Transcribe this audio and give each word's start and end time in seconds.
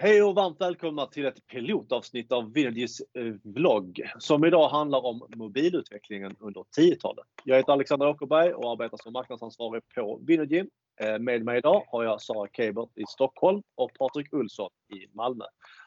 Hej 0.00 0.22
och 0.22 0.34
varmt 0.34 0.60
välkomna 0.60 1.06
till 1.06 1.26
ett 1.26 1.46
pilotavsnitt 1.46 2.32
av 2.32 2.52
Vinergys 2.52 3.00
eh, 3.00 3.34
vlogg 3.42 4.10
som 4.18 4.44
idag 4.44 4.68
handlar 4.68 5.04
om 5.04 5.28
mobilutvecklingen 5.36 6.36
under 6.40 6.60
10-talet. 6.78 7.24
Jag 7.44 7.56
heter 7.56 7.72
Alexander 7.72 8.08
Åkerberg 8.08 8.52
och 8.52 8.72
arbetar 8.72 8.96
som 8.96 9.12
marknadsansvarig 9.12 9.82
på 9.94 10.20
Vinergy. 10.26 10.64
Eh, 11.00 11.18
med 11.18 11.44
mig 11.44 11.58
idag 11.58 11.84
har 11.86 12.04
jag 12.04 12.22
Sara 12.22 12.48
Kabert 12.48 12.88
i 12.94 13.04
Stockholm 13.08 13.62
och 13.74 13.90
Patrik 13.98 14.34
Olsson 14.34 14.70
i 14.94 15.16
Malmö. 15.16 15.44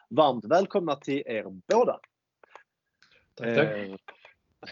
Varmt 0.08 0.44
välkomna 0.44 0.96
till 0.96 1.22
er 1.26 1.44
båda! 1.68 1.98
Tack, 3.34 3.56
tack. 3.56 3.68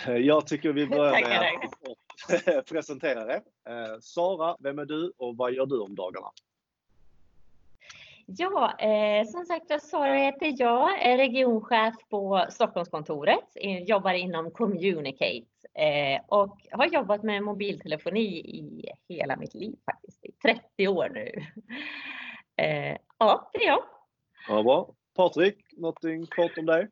Eh, 0.07 0.17
jag 0.17 0.47
tycker 0.47 0.73
vi 0.73 0.87
börjar 0.87 1.29
med 1.29 2.59
att 2.59 2.67
presentera 2.67 3.35
er. 3.35 3.43
Sara, 4.01 4.57
vem 4.61 4.79
är 4.79 4.85
du 4.85 5.13
och 5.17 5.37
vad 5.37 5.53
gör 5.53 5.67
du 5.67 5.79
om 5.79 5.95
dagarna? 5.95 6.31
Ja, 8.37 8.79
eh, 8.79 9.27
som 9.27 9.45
sagt 9.45 9.83
Sara 9.83 10.15
heter 10.15 10.55
jag, 10.59 11.03
är 11.03 11.17
regionchef 11.17 11.95
på 12.09 12.47
Stockholmskontoret, 12.51 13.57
jobbar 13.87 14.13
inom 14.13 14.51
Communicate 14.51 15.47
eh, 15.75 16.21
och 16.29 16.67
har 16.71 16.87
jobbat 16.87 17.23
med 17.23 17.43
mobiltelefoni 17.43 18.39
i 18.39 18.85
hela 19.09 19.37
mitt 19.37 19.55
liv 19.55 19.77
faktiskt, 19.85 20.25
i 20.25 20.33
30 20.33 20.89
år 20.89 21.09
nu. 21.09 21.31
Eh, 22.57 22.97
ja, 23.19 23.51
det 23.53 23.65
är 23.65 23.67
jag. 23.67 23.83
Ja, 24.49 24.63
bra. 24.63 24.95
Patrik, 25.17 25.57
någonting 25.77 26.27
kort 26.27 26.59
om 26.59 26.67
dig? 26.67 26.89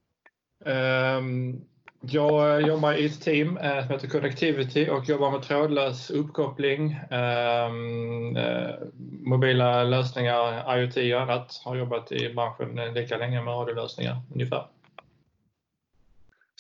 Um, 0.65 1.69
jag 2.01 2.61
eh, 2.61 2.67
jobbar 2.67 2.93
i 2.93 3.07
ett 3.07 3.21
team 3.21 3.57
eh, 3.57 3.83
som 3.83 3.91
heter 3.91 4.09
Connectivity 4.09 4.89
och 4.89 5.09
jobbar 5.09 5.31
med 5.31 5.43
trådlös 5.43 6.11
uppkoppling, 6.11 6.93
ehm, 7.11 8.37
eh, 8.37 8.75
mobila 9.23 9.85
lösningar, 9.85 10.79
IoT 10.79 10.97
och 10.97 11.21
annat. 11.21 11.61
Har 11.65 11.77
jobbat 11.77 12.13
i 12.13 12.35
branschen 12.35 12.95
lika 12.95 13.17
länge 13.17 13.43
med 13.43 13.55
radiolösningar 13.55 14.17
ungefär. 14.35 14.67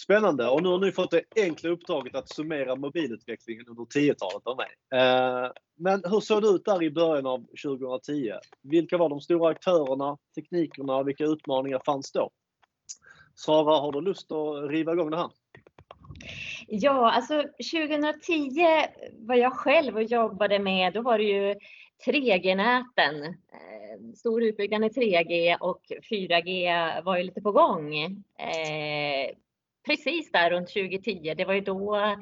Spännande! 0.00 0.48
Och 0.48 0.62
nu 0.62 0.68
har 0.68 0.78
ni 0.78 0.92
fått 0.92 1.10
det 1.10 1.22
enkla 1.36 1.70
uppdraget 1.70 2.14
att 2.14 2.28
summera 2.28 2.76
mobilutvecklingen 2.76 3.66
under 3.68 3.82
10-talet 3.82 4.46
av 4.46 4.56
mig. 4.56 5.00
Eh, 5.00 5.50
men 5.76 6.02
hur 6.04 6.20
såg 6.20 6.42
det 6.42 6.48
ut 6.48 6.64
där 6.64 6.82
i 6.82 6.90
början 6.90 7.26
av 7.26 7.46
2010? 7.64 8.32
Vilka 8.62 8.98
var 8.98 9.08
de 9.08 9.20
stora 9.20 9.50
aktörerna, 9.50 10.18
teknikerna 10.34 10.96
och 10.96 11.08
vilka 11.08 11.24
utmaningar 11.24 11.80
fanns 11.86 12.12
då? 12.12 12.30
Sara, 13.38 13.80
har 13.80 13.92
du 13.92 14.00
lust 14.00 14.32
att 14.32 14.70
riva 14.70 14.92
igång 14.92 15.10
det 15.10 15.16
här? 15.16 15.30
Ja, 16.66 17.10
alltså 17.10 17.42
2010 17.72 18.66
var 19.18 19.34
jag 19.34 19.52
själv 19.52 19.96
och 19.96 20.02
jobbade 20.02 20.58
med, 20.58 20.92
då 20.92 21.02
var 21.02 21.18
det 21.18 21.24
ju 21.24 21.54
3G-näten. 22.06 23.24
Eh, 23.24 24.12
stor 24.16 24.42
utbyggnad 24.42 24.84
i 24.84 24.88
3G 24.88 25.56
och 25.60 25.82
4G 26.10 27.02
var 27.02 27.16
ju 27.16 27.22
lite 27.22 27.40
på 27.40 27.52
gång. 27.52 27.96
Eh, 27.96 29.30
precis 29.86 30.32
där 30.32 30.50
runt 30.50 30.68
2010, 30.68 31.34
det 31.36 31.44
var 31.44 31.54
ju 31.54 31.60
då 31.60 32.16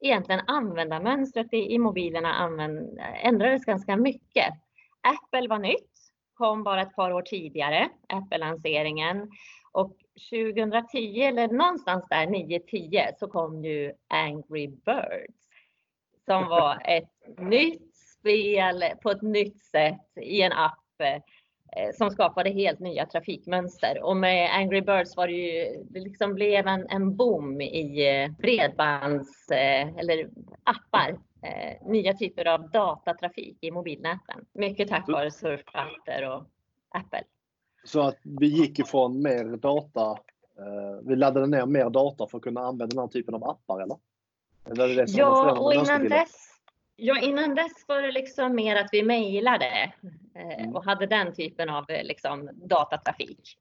egentligen 0.00 0.40
användarmönstret 0.46 1.54
i, 1.54 1.78
mobilerna 1.78 2.32
använd, 2.32 2.98
ändrades 3.22 3.64
ganska 3.64 3.96
mycket. 3.96 4.54
Apple 5.00 5.48
var 5.48 5.58
nytt, 5.58 5.90
kom 6.34 6.62
bara 6.62 6.82
ett 6.82 6.96
par 6.96 7.12
år 7.12 7.22
tidigare, 7.22 7.88
Apple-lanseringen. 8.08 9.30
Och 9.72 9.96
2010 10.30 11.22
eller 11.22 11.48
någonstans 11.48 12.04
där 12.10 12.26
9-10 12.26 13.12
så 13.18 13.28
kom 13.28 13.64
ju 13.64 13.92
Angry 14.08 14.66
Birds 14.66 15.44
som 16.24 16.48
var 16.48 16.82
ett 16.84 17.38
nytt 17.38 17.96
spel 17.96 18.84
på 19.02 19.10
ett 19.10 19.22
nytt 19.22 19.64
sätt 19.64 20.18
i 20.20 20.42
en 20.42 20.52
app 20.52 21.00
eh, 21.76 21.92
som 21.94 22.10
skapade 22.10 22.50
helt 22.50 22.80
nya 22.80 23.06
trafikmönster. 23.06 24.02
Och 24.02 24.16
med 24.16 24.54
Angry 24.54 24.80
Birds 24.80 25.16
var 25.16 25.26
det 25.26 25.32
ju, 25.32 25.84
det 25.90 26.00
liksom 26.00 26.34
blev 26.34 26.66
en, 26.66 26.86
en 26.88 27.16
boom 27.16 27.60
i 27.60 28.08
eh, 28.08 28.30
bredbands 28.30 29.50
eh, 29.50 29.88
eller 29.96 30.28
appar. 30.64 31.18
Nya 31.82 32.14
typer 32.14 32.46
av 32.46 32.70
datatrafik 32.70 33.58
i 33.60 33.70
mobilnäten. 33.70 34.44
Mycket 34.52 34.88
tack 34.88 35.08
vare 35.08 35.30
surfplattor 35.30 36.28
och 36.28 36.44
Apple. 36.90 37.22
Så 37.84 38.00
att 38.00 38.18
vi 38.22 38.46
gick 38.46 38.78
ifrån 38.78 39.22
mer 39.22 39.44
data, 39.44 40.18
eh, 40.58 41.00
vi 41.02 41.16
laddade 41.16 41.46
ner 41.46 41.66
mer 41.66 41.90
data 41.90 42.26
för 42.26 42.38
att 42.38 42.44
kunna 42.44 42.60
använda 42.60 42.94
den 42.94 42.98
här 42.98 43.08
typen 43.08 43.34
av 43.34 43.44
appar 43.44 43.80
eller? 43.80 43.96
eller 44.70 44.96
det 44.96 45.04
ja, 45.08 45.58
och 45.58 45.74
innan 45.74 46.08
dess, 46.08 46.60
ja, 46.96 47.20
innan 47.20 47.54
dess 47.54 47.72
var 47.88 48.02
det 48.02 48.12
liksom 48.12 48.54
mer 48.54 48.76
att 48.76 48.88
vi 48.92 49.02
mejlade 49.02 49.92
eh, 50.34 50.60
mm. 50.60 50.76
och 50.76 50.84
hade 50.84 51.06
den 51.06 51.34
typen 51.34 51.70
av 51.70 51.84
liksom, 51.88 52.50
datatrafik. 52.54 53.58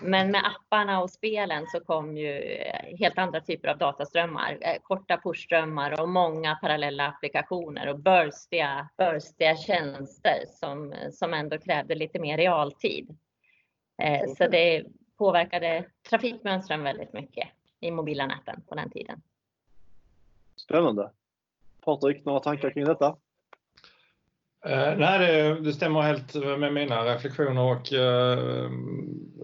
Men 0.00 0.30
med 0.30 0.42
apparna 0.46 1.02
och 1.02 1.10
spelen 1.10 1.66
så 1.66 1.80
kom 1.80 2.16
ju 2.16 2.38
eh, 2.38 2.96
helt 2.98 3.18
andra 3.18 3.40
typer 3.40 3.68
av 3.68 3.78
dataströmmar, 3.78 4.58
eh, 4.60 4.82
korta 4.82 5.20
pushströmmar 5.24 6.00
och 6.00 6.08
många 6.08 6.54
parallella 6.54 7.06
applikationer 7.06 7.88
och 7.88 7.98
burstiga, 7.98 8.88
burstiga 8.98 9.56
tjänster 9.56 10.44
som, 10.50 10.94
som 11.12 11.34
ändå 11.34 11.58
krävde 11.58 11.94
lite 11.94 12.18
mer 12.18 12.36
realtid. 12.36 13.16
Eh, 14.02 14.34
så 14.36 14.48
det 14.48 14.84
påverkade 15.18 15.84
trafikmönstren 16.10 16.82
väldigt 16.82 17.12
mycket 17.12 17.48
i 17.80 17.90
mobila 17.90 18.26
näten 18.26 18.62
på 18.68 18.74
den 18.74 18.90
tiden. 18.90 19.22
Spännande. 20.56 21.10
Patrik, 21.80 22.24
några 22.24 22.40
tankar 22.40 22.70
kring 22.70 22.84
detta? 22.84 23.16
Eh, 24.64 24.96
nej, 24.96 25.18
det, 25.18 25.60
det, 25.60 25.72
stämmer 25.72 26.02
helt 26.02 26.34
med 26.34 26.72
mina 26.72 27.04
reflektioner 27.04 27.62
och 27.62 27.92
eh, 27.92 28.70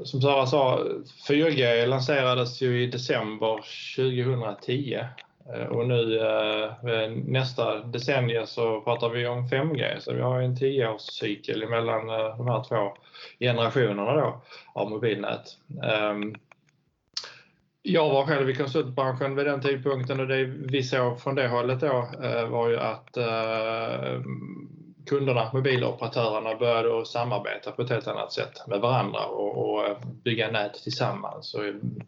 som 0.04 0.20
Sara 0.20 0.46
sa, 0.46 0.84
4G 1.28 1.86
lanserades 1.86 2.62
ju 2.62 2.82
i 2.82 2.86
december 2.86 3.60
2010 3.96 4.98
eh, 5.54 5.66
och 5.66 5.88
nu 5.88 6.18
eh, 6.18 7.10
nästa 7.10 7.78
decennium 7.78 8.46
så 8.46 8.80
pratar 8.80 9.08
vi 9.08 9.26
om 9.26 9.48
5G 9.48 9.98
så 9.98 10.14
vi 10.14 10.20
har 10.20 10.40
en 10.40 10.56
10-årscykel 10.56 11.68
mellan 11.68 12.10
eh, 12.10 12.36
de 12.36 12.46
här 12.46 12.64
två 12.64 12.96
generationerna 13.40 14.12
då 14.12 14.42
av 14.72 14.90
mobilnät. 14.90 15.44
Ehm, 15.84 16.34
jag 17.82 18.08
var 18.08 18.26
själv 18.26 18.50
i 18.50 18.54
konsultbranschen 18.54 19.36
vid 19.36 19.46
den 19.46 19.60
tidpunkten 19.60 20.20
och 20.20 20.26
det 20.26 20.44
vi 20.44 20.82
såg 20.82 21.20
från 21.20 21.34
det 21.34 21.48
hållet 21.48 21.80
då 21.80 22.08
var 22.48 22.68
ju 22.68 22.78
att 22.78 23.16
kunderna, 25.06 25.50
mobiloperatörerna, 25.52 26.54
började 26.54 27.00
att 27.00 27.08
samarbeta 27.08 27.72
på 27.72 27.82
ett 27.82 27.90
helt 27.90 28.06
annat 28.06 28.32
sätt 28.32 28.66
med 28.66 28.80
varandra 28.80 29.26
och, 29.26 29.58
och 29.58 29.96
bygga 30.24 30.50
nät 30.50 30.74
tillsammans 30.74 31.54
och 31.54 31.62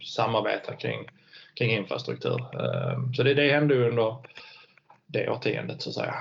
samarbeta 0.04 0.76
kring, 0.76 1.08
kring 1.54 1.70
infrastruktur. 1.70 2.60
Ehm, 2.60 3.14
så 3.14 3.22
det, 3.22 3.34
det 3.34 3.52
hände 3.52 3.88
under 3.88 4.16
det 5.06 5.30
årtiondet 5.30 5.82
så 5.82 5.88
att 5.88 5.94
säga. 5.94 6.14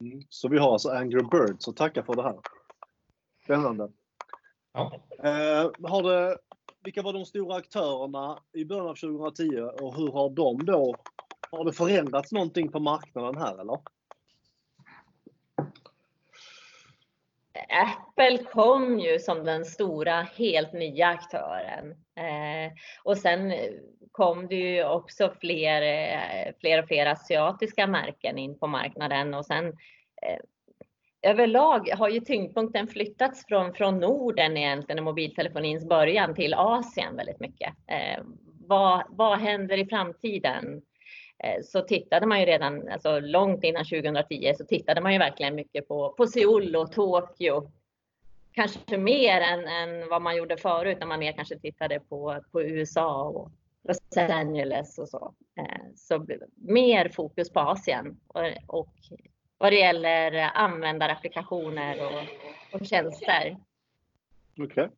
Mm. 0.00 0.22
Så 0.28 0.48
vi 0.48 0.58
har 0.58 0.72
alltså 0.72 0.88
Angry 0.88 1.22
Birds 1.30 1.68
att 1.68 1.76
tacka 1.76 2.02
för 2.02 2.14
det 2.14 2.22
här. 2.22 2.36
Spännande. 3.44 3.88
Ja. 4.72 4.92
Eh, 5.18 5.70
har 5.88 6.02
det, 6.02 6.38
vilka 6.84 7.02
var 7.02 7.12
de 7.12 7.24
stora 7.24 7.56
aktörerna 7.56 8.38
i 8.52 8.64
början 8.64 8.86
av 8.86 8.94
2010 8.94 9.60
och 9.60 9.94
hur 9.94 10.12
har 10.12 10.30
de 10.30 10.64
då, 10.64 10.96
har 11.50 11.64
det 11.64 11.72
förändrats 11.72 12.32
någonting 12.32 12.68
på 12.68 12.80
marknaden 12.80 13.42
här 13.42 13.60
eller? 13.60 13.78
Apple 17.68 18.38
kom 18.38 18.98
ju 18.98 19.18
som 19.18 19.44
den 19.44 19.64
stora 19.64 20.22
helt 20.22 20.72
nya 20.72 21.06
aktören. 21.06 21.90
Eh, 22.16 22.72
och 23.04 23.18
sen 23.18 23.52
kom 24.12 24.48
det 24.48 24.54
ju 24.54 24.84
också 24.84 25.34
fler, 25.40 25.82
eh, 25.82 26.52
fler 26.60 26.82
och 26.82 26.88
fler 26.88 27.06
asiatiska 27.06 27.86
märken 27.86 28.38
in 28.38 28.58
på 28.58 28.66
marknaden 28.66 29.34
och 29.34 29.46
sen 29.46 29.66
eh, 30.22 30.40
överlag 31.22 31.88
har 31.88 32.08
ju 32.08 32.20
tyngdpunkten 32.20 32.88
flyttats 32.88 33.46
från, 33.46 33.74
från 33.74 34.00
Norden 34.00 34.56
egentligen 34.56 34.98
i 34.98 35.02
mobiltelefonins 35.02 35.84
början 35.84 36.34
till 36.34 36.54
Asien 36.54 37.16
väldigt 37.16 37.40
mycket. 37.40 37.74
Eh, 37.86 38.22
vad, 38.66 39.02
vad 39.08 39.38
händer 39.38 39.78
i 39.78 39.86
framtiden? 39.86 40.82
Eh, 41.44 41.62
så 41.62 41.80
tittade 41.80 42.26
man 42.26 42.40
ju 42.40 42.46
redan, 42.46 42.88
alltså 42.88 43.20
långt 43.20 43.64
innan 43.64 43.84
2010, 43.84 44.54
så 44.58 44.64
tittade 44.64 45.00
man 45.00 45.12
ju 45.12 45.18
verkligen 45.18 45.54
mycket 45.54 45.88
på, 45.88 46.12
på 46.12 46.26
Seoul 46.26 46.76
och 46.76 46.92
Tokyo. 46.92 47.70
Kanske 48.52 48.98
mer 48.98 49.40
än, 49.40 49.68
än 49.68 50.08
vad 50.08 50.22
man 50.22 50.36
gjorde 50.36 50.56
förut 50.56 50.96
när 51.00 51.06
man 51.06 51.18
mer 51.18 51.32
kanske 51.32 51.58
tittade 51.58 52.00
på, 52.00 52.42
på 52.52 52.62
USA 52.62 53.22
och 53.24 53.50
Los 53.88 54.16
Angeles 54.16 54.98
och 54.98 55.08
så. 55.08 55.34
Eh, 55.58 55.86
så 55.96 56.26
mer 56.54 57.08
fokus 57.08 57.50
på 57.50 57.60
Asien 57.60 58.20
och, 58.26 58.42
och 58.66 58.94
vad 59.58 59.72
det 59.72 59.78
gäller 59.78 60.50
användarapplikationer 60.54 62.06
och, 62.06 62.22
och 62.80 62.86
tjänster. 62.86 63.56
Okej. 64.52 64.64
Okay. 64.64 64.88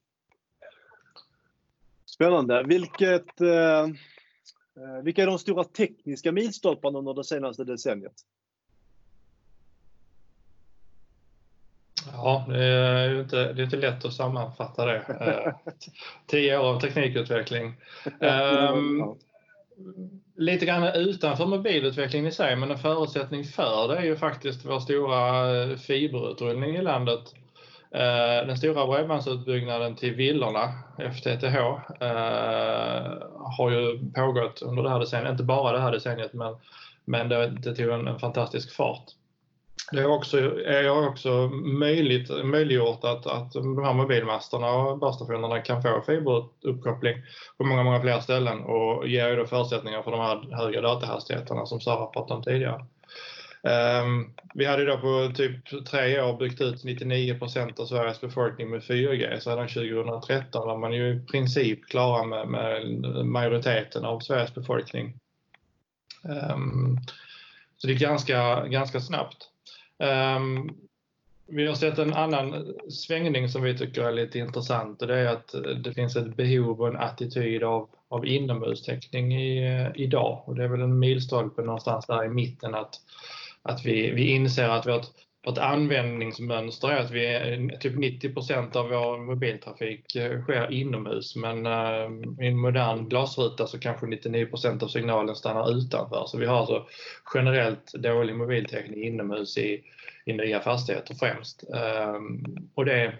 Spännande. 2.05 2.63
Vilket 2.63 3.41
Eh, 3.41 3.87
vilka 5.03 5.23
är 5.23 5.27
de 5.27 5.39
stora 5.39 5.65
tekniska 5.65 6.33
milstolparna 6.33 6.99
under 6.99 7.15
det 7.15 7.25
senaste 7.25 7.65
decenniet? 7.65 8.15
Ja, 12.13 12.47
det 12.49 12.65
är, 12.65 13.21
inte, 13.21 13.53
det 13.53 13.63
är 13.63 13.65
inte 13.65 13.77
lätt 13.77 14.05
att 14.05 14.15
sammanfatta 14.15 14.85
det. 14.85 14.97
Eh, 14.97 15.73
tio 16.27 16.59
år 16.59 16.75
av 16.75 16.81
teknikutveckling. 16.81 17.75
Um, 18.21 19.19
lite 20.37 20.67
grann 20.67 20.85
utanför 20.85 21.47
mobilutvecklingen 21.47 22.27
i 22.27 22.33
sig, 22.33 22.57
men 22.57 22.71
en 22.71 22.79
förutsättning 22.79 23.45
för 23.45 23.89
det 23.89 23.97
är 23.97 24.05
ju 24.05 24.17
faktiskt 24.17 24.65
vår 24.65 24.81
stora 24.81 25.63
eh, 25.63 25.77
fiberutrullning 25.77 26.77
i 26.77 26.83
landet. 26.83 27.35
Eh, 27.95 28.47
den 28.47 28.57
stora 28.57 28.87
bredbandsutbyggnaden 28.87 29.97
till 29.97 30.15
villorna, 30.15 30.73
FTTH, 30.99 31.57
eh, 32.01 33.13
har 33.59 33.71
ju 33.71 34.11
pågått 34.15 34.63
under 34.63 34.83
det 34.83 34.91
här 34.91 35.01
decenniet, 35.01 35.31
inte 35.31 35.45
bara 35.45 35.73
det 35.73 35.81
här 35.81 35.93
decenniet, 35.93 36.33
men, 36.33 36.57
men 37.05 37.29
det, 37.29 37.75
tog 37.75 37.89
en, 37.89 38.09
en 38.09 38.19
fantastisk 38.19 38.77
fart. 38.77 39.05
Det 39.93 40.03
har 40.03 40.11
också, 40.11 40.39
är 40.67 41.09
också 41.09 41.31
möjligt, 41.79 42.45
möjliggjort 42.45 43.05
att, 43.05 43.27
att 43.27 43.53
de 43.53 43.85
här 43.85 43.95
mobilmasterna 43.95 44.71
och 44.71 44.99
basstationerna 44.99 45.61
kan 45.61 45.83
få 45.83 46.03
fiberuppkoppling 46.07 47.15
på 47.59 47.65
många, 47.65 47.83
många 47.83 48.01
fler 48.01 48.21
ställen 48.21 48.61
och 48.61 49.09
ger 49.09 49.29
ju 49.29 49.37
då 49.37 49.47
förutsättningar 49.47 50.03
för 50.03 50.11
de 50.11 50.21
här 50.21 50.57
höga 50.57 50.81
datahastigheterna 50.81 51.67
som 51.67 51.81
Sara 51.81 52.07
pratade 52.07 52.35
om 52.35 52.43
tidigare. 52.43 52.85
Ehm, 53.63 54.33
vi 54.55 54.65
hade 54.65 54.85
då 54.85 54.99
på 54.99 55.33
typ 55.35 55.87
tre 55.87 56.21
år 56.21 56.39
byggt 56.39 56.61
ut 56.61 56.85
99 56.85 57.39
procent 57.39 57.81
av 57.81 57.87
Sveriges 57.87 58.21
befolkning 58.21 58.71
med 58.71 58.83
4G. 58.83 59.41
Sedan 59.41 59.69
2013 59.69 60.67
var 60.67 60.79
man 60.79 60.93
ju 60.93 61.15
i 61.15 61.21
princip 61.21 61.87
klara 61.87 62.25
med, 62.25 62.49
med 62.49 63.27
majoriteten 63.27 64.05
av 64.05 64.21
Sveriges 64.21 64.55
befolkning. 64.55 65.15
Ehm, 66.25 66.99
så 67.77 67.87
det 67.87 67.93
är 67.93 67.99
ganska, 67.99 68.67
ganska 68.67 69.01
snabbt. 69.01 69.49
Ehm, 69.99 70.71
vi 71.53 71.67
har 71.67 71.75
sett 71.75 71.99
en 71.99 72.15
annan 72.15 72.75
svängning 72.91 73.49
som 73.49 73.63
vi 73.63 73.79
tycker 73.79 74.03
är 74.03 74.13
lite 74.13 74.39
intressant 74.39 75.03
och 75.03 75.09
det 75.09 75.19
är 75.19 75.27
att 75.27 75.55
det 75.85 75.95
finns 75.95 76.17
ett 76.17 76.37
behov 76.37 76.81
och 76.81 76.89
en 76.89 76.97
attityd 76.97 77.63
av, 77.63 77.89
av 78.09 78.27
inomhustäckning 78.27 79.35
i, 79.35 79.67
eh, 79.67 80.03
idag. 80.03 80.43
Och 80.45 80.55
det 80.55 80.65
är 80.65 80.69
väl 80.69 80.81
en 80.81 80.99
milstolpe 80.99 81.63
någonstans 81.63 82.07
där 82.07 82.25
i 82.25 82.29
mitten 82.29 82.75
att, 82.75 83.01
att 83.63 83.85
vi, 83.85 84.11
vi 84.11 84.31
inser 84.31 84.69
att 84.69 84.87
vårt, 84.87 85.07
vårt 85.47 85.59
användningsmönster 85.59 86.89
är 86.89 87.01
att 87.01 87.11
vi 87.11 87.27
är, 87.27 87.77
typ 87.77 87.99
90 87.99 88.35
procent 88.35 88.77
av 88.77 88.89
vår 88.89 89.19
mobiltrafik 89.19 90.15
eh, 90.17 90.43
sker 90.43 90.73
inomhus 90.73 91.37
men 91.37 91.67
eh, 91.67 92.45
i 92.45 92.47
en 92.47 92.59
modern 92.59 93.09
glasruta 93.09 93.67
så 93.67 93.79
kanske 93.79 94.07
99 94.07 94.47
procent 94.47 94.83
av 94.83 94.89
signalen 94.89 95.37
stannar 95.37 95.71
utanför. 95.71 96.25
Så 96.27 96.39
vi 96.39 96.47
har 96.47 96.59
alltså 96.59 96.87
generellt 97.35 97.93
dålig 97.93 98.37
mobiltäckning 98.37 99.05
inomhus 99.05 99.59
i, 99.59 99.85
i 100.25 100.33
nya 100.33 100.61
fastigheter 100.61 101.15
främst. 101.15 101.65
Ehm, 101.75 102.45
och 102.75 102.85
det, 102.85 103.15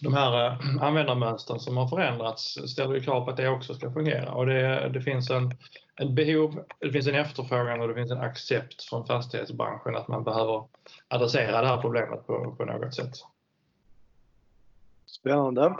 de 0.00 0.14
här 0.14 0.46
eh, 0.46 0.82
användarmönstren 0.82 1.60
som 1.60 1.76
har 1.76 1.88
förändrats 1.88 2.58
ställer 2.72 2.94
ju 2.94 3.00
krav 3.00 3.24
på 3.24 3.30
att 3.30 3.36
det 3.36 3.48
också 3.48 3.74
ska 3.74 3.92
fungera 3.92 4.32
och 4.32 4.46
det, 4.46 4.88
det 4.88 5.00
finns 5.00 5.30
en 5.30 5.54
ett 6.00 6.10
behov, 6.10 6.64
det 6.78 6.90
finns 6.90 7.06
en 7.06 7.14
efterfrågan 7.14 7.80
och 7.80 7.88
det 7.88 7.94
finns 7.94 8.10
en 8.10 8.20
accept 8.20 8.82
från 8.82 9.06
fastighetsbranschen 9.06 9.96
att 9.96 10.08
man 10.08 10.24
behöver 10.24 10.64
adressera 11.08 11.60
det 11.60 11.66
här 11.66 11.80
problemet 11.80 12.26
på, 12.26 12.54
på 12.58 12.64
något 12.64 12.94
sätt. 12.94 13.14
Spännande. 15.06 15.76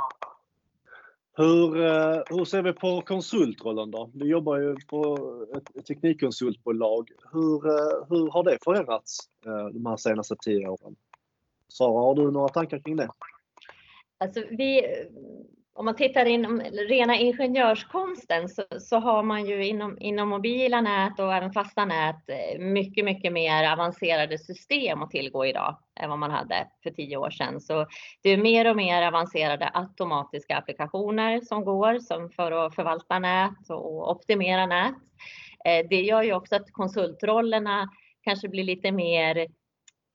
Hur, 1.36 1.84
eh, 1.84 2.22
hur 2.30 2.44
ser 2.44 2.62
vi 2.62 2.72
på 2.72 3.00
konsultrollen 3.00 3.90
då? 3.90 4.10
Vi 4.14 4.26
jobbar 4.26 4.58
ju 4.58 4.76
på 4.76 5.18
ett 5.56 5.86
teknikkonsultbolag. 5.86 7.10
Hur, 7.32 7.66
eh, 7.66 8.06
hur 8.08 8.30
har 8.30 8.44
det 8.44 8.58
förändrats 8.64 9.18
eh, 9.46 9.66
de 9.66 9.86
här 9.86 9.96
senaste 9.96 10.36
tio 10.36 10.68
åren? 10.68 10.96
Sara, 11.68 12.00
har 12.00 12.14
du 12.14 12.30
några 12.30 12.48
tankar 12.48 12.78
kring 12.78 12.96
det? 12.96 13.08
Alltså 14.18 14.42
vi, 14.50 14.82
om 15.76 15.84
man 15.84 15.96
tittar 15.96 16.26
inom 16.26 16.60
rena 16.88 17.16
ingenjörskonsten 17.16 18.48
så, 18.48 18.62
så, 18.80 18.96
har 18.98 19.22
man 19.22 19.46
ju 19.46 19.66
inom, 19.66 19.98
inom 20.00 20.28
mobila 20.28 20.80
nät 20.80 21.18
och 21.18 21.34
även 21.34 21.52
fasta 21.52 21.84
nät 21.84 22.28
eh, 22.28 22.60
mycket, 22.60 23.04
mycket 23.04 23.32
mer 23.32 23.72
avancerade 23.72 24.38
system 24.38 25.02
att 25.02 25.10
tillgå 25.10 25.46
idag 25.46 25.78
än 26.00 26.10
vad 26.10 26.18
man 26.18 26.30
hade 26.30 26.68
för 26.82 26.90
tio 26.90 27.16
år 27.16 27.30
sedan. 27.30 27.60
Så 27.60 27.86
det 28.22 28.30
är 28.30 28.36
mer 28.36 28.70
och 28.70 28.76
mer 28.76 29.02
avancerade 29.02 29.70
automatiska 29.74 30.56
applikationer 30.56 31.40
som 31.40 31.64
går 31.64 31.98
som 31.98 32.30
för 32.30 32.52
att 32.52 32.74
förvalta 32.74 33.18
nät 33.18 33.70
och 33.70 34.10
optimera 34.10 34.66
nät. 34.66 34.94
Eh, 35.64 35.86
det 35.90 36.00
gör 36.00 36.22
ju 36.22 36.34
också 36.34 36.56
att 36.56 36.72
konsultrollerna 36.72 37.88
kanske 38.22 38.48
blir 38.48 38.64
lite 38.64 38.92
mer 38.92 39.46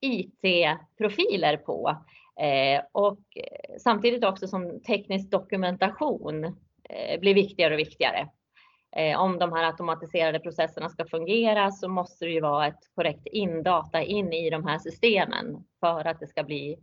IT-profiler 0.02 1.58
på. 1.58 1.98
Eh, 2.40 2.82
och 2.92 3.20
eh, 3.36 3.78
samtidigt 3.80 4.24
också 4.24 4.48
som 4.48 4.82
teknisk 4.82 5.32
dokumentation 5.32 6.44
eh, 6.90 7.20
blir 7.20 7.34
viktigare 7.34 7.74
och 7.74 7.80
viktigare. 7.80 8.30
Eh, 8.96 9.20
om 9.20 9.40
de 9.40 9.54
här 9.54 9.64
automatiserade 9.64 10.40
processerna 10.40 10.90
ska 10.90 11.06
fungera 11.06 11.72
så 11.72 11.88
måste 11.88 12.26
det 12.26 12.32
ju 12.32 12.42
vara 12.42 12.68
ett 12.68 12.96
korrekt 12.96 13.28
indata 13.28 14.04
in 14.04 14.34
i 14.34 14.50
de 14.50 14.66
här 14.66 14.80
systemen 14.80 15.66
för 15.80 16.08
att 16.08 16.20
det 16.20 16.28
ska 16.28 16.44
bli 16.44 16.78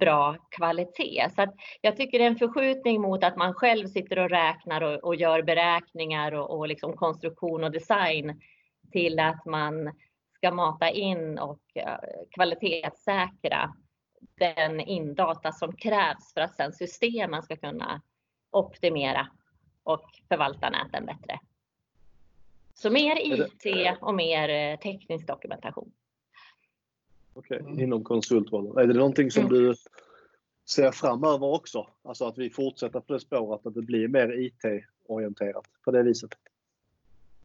bra 0.00 0.36
kvalitet. 0.50 1.28
Så 1.34 1.46
jag 1.80 1.96
tycker 1.96 2.18
det 2.18 2.24
är 2.24 2.30
en 2.30 2.36
förskjutning 2.36 3.00
mot 3.00 3.24
att 3.24 3.36
man 3.36 3.54
själv 3.54 3.86
sitter 3.86 4.18
och 4.18 4.30
räknar 4.30 4.80
och, 4.80 5.04
och 5.04 5.16
gör 5.16 5.42
beräkningar 5.42 6.32
och, 6.32 6.58
och 6.58 6.68
liksom 6.68 6.96
konstruktion 6.96 7.64
och 7.64 7.72
design 7.72 8.40
till 8.92 9.18
att 9.18 9.44
man 9.44 9.92
ska 10.34 10.50
mata 10.50 10.90
in 10.90 11.38
och 11.38 11.60
eh, 11.74 11.98
kvalitetssäkra 12.30 13.74
den 14.38 14.80
indata 14.80 15.52
som 15.52 15.76
krävs 15.76 16.34
för 16.34 16.40
att 16.40 16.56
sen 16.56 16.72
systemen 16.72 17.42
ska 17.42 17.56
kunna 17.56 18.02
optimera 18.50 19.28
och 19.82 20.20
förvalta 20.28 20.70
näten 20.70 21.06
bättre. 21.06 21.40
Så 22.74 22.90
mer 22.90 23.16
IT 23.16 23.96
och 24.00 24.14
mer 24.14 24.48
eh, 24.48 24.78
teknisk 24.78 25.26
dokumentation. 25.26 25.92
Okej, 27.34 27.62
okay. 27.62 27.84
inom 27.84 28.04
konsultrollen. 28.04 28.78
Är 28.78 28.86
det 28.86 28.98
någonting 28.98 29.30
som 29.30 29.46
mm. 29.46 29.54
du 29.54 29.74
ser 30.70 30.90
framöver 30.90 31.46
också? 31.46 31.88
Alltså 32.02 32.24
att 32.24 32.38
vi 32.38 32.50
fortsätter 32.50 33.00
på 33.00 33.12
det 33.12 33.20
spåret, 33.20 33.66
att 33.66 33.74
det 33.74 33.82
blir 33.82 34.08
mer 34.08 34.40
IT-orienterat 34.40 35.66
på 35.84 35.90
det 35.90 36.02
viset? 36.02 36.30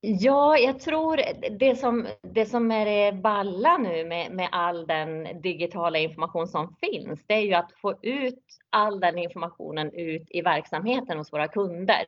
Ja, 0.03 0.57
jag 0.57 0.79
tror 0.79 1.19
det 1.59 1.75
som, 1.75 2.07
det 2.21 2.45
som 2.45 2.71
är 2.71 2.85
det 2.85 3.17
balla 3.17 3.77
nu 3.77 4.05
med, 4.05 4.31
med 4.31 4.49
all 4.51 4.87
den 4.87 5.41
digitala 5.41 5.99
information 5.99 6.47
som 6.47 6.75
finns, 6.75 7.23
det 7.27 7.33
är 7.33 7.41
ju 7.41 7.53
att 7.53 7.71
få 7.71 7.95
ut 8.01 8.43
all 8.69 8.99
den 8.99 9.17
informationen 9.17 9.91
ut 9.93 10.27
i 10.29 10.41
verksamheten 10.41 11.17
hos 11.17 11.33
våra 11.33 11.47
kunder. 11.47 12.05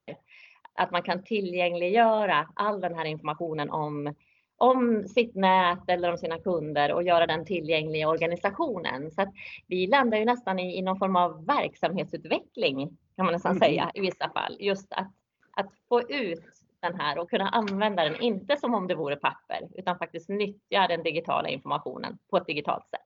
Att 0.75 0.91
man 0.91 1.03
kan 1.03 1.23
tillgängliggöra 1.23 2.47
all 2.55 2.81
den 2.81 2.95
här 2.95 3.05
informationen 3.05 3.69
om, 3.69 4.13
om 4.57 5.07
sitt 5.07 5.35
nät 5.35 5.89
eller 5.89 6.11
om 6.11 6.17
sina 6.17 6.39
kunder 6.39 6.93
och 6.93 7.03
göra 7.03 7.27
den 7.27 7.45
tillgänglig 7.45 8.01
i 8.01 8.05
organisationen. 8.05 9.11
Så 9.11 9.21
att 9.21 9.33
vi 9.67 9.87
landar 9.87 10.17
ju 10.17 10.25
nästan 10.25 10.59
i, 10.59 10.77
i 10.77 10.81
någon 10.81 10.99
form 10.99 11.15
av 11.15 11.45
verksamhetsutveckling 11.45 12.97
kan 13.15 13.25
man 13.25 13.33
nästan 13.33 13.51
mm. 13.51 13.59
säga 13.59 13.91
i 13.93 14.01
vissa 14.01 14.29
fall. 14.29 14.57
Just 14.59 14.93
att, 14.93 15.11
att 15.51 15.69
få 15.89 16.01
ut 16.01 16.62
den 16.83 16.99
här 16.99 17.19
och 17.19 17.29
kunna 17.29 17.49
använda 17.49 18.03
den, 18.03 18.21
inte 18.21 18.57
som 18.57 18.73
om 18.73 18.87
det 18.87 18.95
vore 18.95 19.15
papper, 19.15 19.69
utan 19.75 19.97
faktiskt 19.97 20.29
nyttja 20.29 20.87
den 20.87 21.03
digitala 21.03 21.49
informationen 21.49 22.17
på 22.29 22.37
ett 22.37 22.45
digitalt 22.45 22.89
sätt. 22.89 23.01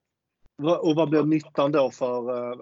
Och 0.82 0.96
vad 0.96 1.10
blir 1.10 1.24
nyttan 1.24 1.72
då 1.72 1.92
för, 1.92 2.52
eh, 2.52 2.58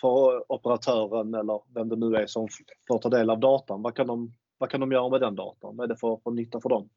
för 0.00 0.52
operatören 0.52 1.34
eller 1.34 1.60
vem 1.74 1.88
det 1.88 1.96
nu 1.96 2.16
är 2.16 2.26
som 2.26 2.48
får 2.88 2.98
ta 2.98 3.08
del 3.08 3.30
av 3.30 3.38
datan? 3.38 3.82
Vad 3.82 3.94
kan 3.94 4.06
de, 4.06 4.32
vad 4.58 4.70
kan 4.70 4.80
de 4.80 4.92
göra 4.92 5.08
med 5.08 5.20
den 5.20 5.34
datan? 5.34 5.76
Vad 5.76 5.84
är 5.84 5.88
det 5.88 6.00
för, 6.00 6.16
för 6.24 6.30
nytta 6.30 6.60
för 6.60 6.68
dem? 6.68 6.88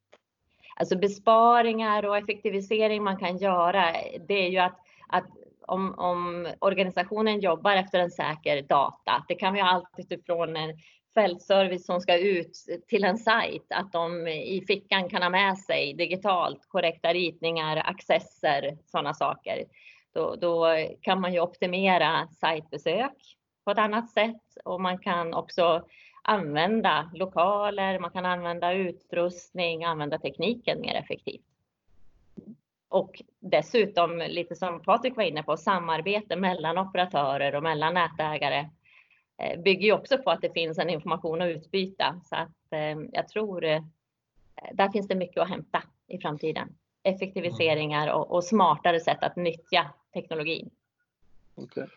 Alltså 0.76 0.98
besparingar 0.98 2.06
och 2.06 2.18
effektivisering 2.18 3.04
man 3.04 3.18
kan 3.18 3.38
göra, 3.38 3.86
det 4.28 4.46
är 4.46 4.50
ju 4.50 4.58
att, 4.58 4.80
att 5.08 5.26
om, 5.68 5.96
om, 5.98 6.48
organisationen 6.60 7.40
jobbar 7.40 7.76
efter 7.76 8.00
en 8.00 8.12
säker 8.12 8.62
data. 8.62 9.26
Det 9.28 9.36
kan 9.36 9.54
vara 9.54 9.64
allt 9.64 9.90
utifrån 9.98 10.56
en 10.56 10.78
fältservice 11.14 11.86
som 11.86 12.02
ska 12.02 12.18
ut 12.18 12.58
till 12.88 13.04
en 13.04 13.18
sajt, 13.18 13.66
att 13.70 13.92
de 13.92 14.28
i 14.28 14.64
fickan 14.68 15.10
kan 15.10 15.22
ha 15.22 15.30
med 15.30 15.58
sig 15.58 15.94
digitalt 15.94 16.68
korrekta 16.68 17.14
ritningar, 17.14 17.78
accesser, 17.78 18.78
sådana 18.86 19.14
saker. 19.14 19.64
Då, 20.14 20.36
då 20.36 20.68
kan 21.02 21.22
man 21.22 21.34
ju 21.34 21.40
optimera 21.40 22.28
sajtbesök 22.28 23.38
på 23.66 23.72
ett 23.72 23.78
annat 23.78 24.10
sätt 24.10 24.42
och 24.66 24.82
man 24.82 24.98
kan 25.00 25.34
också 25.34 25.86
använda 26.22 27.12
lokaler, 27.14 28.00
man 28.00 28.12
kan 28.12 28.26
använda 28.26 28.74
utrustning, 28.74 29.84
använda 29.84 30.20
tekniken 30.20 30.82
mer 30.82 30.96
effektivt. 30.96 31.55
Och 32.96 33.22
dessutom, 33.40 34.18
lite 34.18 34.56
som 34.56 34.82
Patrik 34.82 35.16
var 35.16 35.24
inne 35.24 35.44
på, 35.44 35.58
samarbete 35.58 36.36
mellan 36.36 36.78
operatörer 36.78 37.56
och 37.56 37.64
mellan 37.64 37.94
nätägare 37.94 38.70
eh, 39.38 39.62
bygger 39.62 39.86
ju 39.86 39.94
också 39.94 40.18
på 40.18 40.32
att 40.32 40.42
det 40.42 40.54
finns 40.54 40.78
en 40.78 40.90
information 40.90 41.42
att 41.42 41.50
utbyta. 41.50 42.22
Så 42.24 42.36
att 42.36 42.72
eh, 42.72 43.00
jag 43.12 43.28
tror 43.28 43.66
eh, 43.66 43.82
där 44.74 44.90
finns 44.90 45.08
det 45.08 45.16
mycket 45.16 45.42
att 45.42 45.50
hämta 45.50 45.84
i 46.08 46.18
framtiden. 46.18 46.76
Effektiviseringar 47.04 48.14
och, 48.14 48.32
och 48.32 48.44
smartare 48.44 49.00
sätt 49.00 49.24
att 49.24 49.36
nyttja 49.36 49.94
teknologin. 50.14 50.70
Okay. 51.56 51.88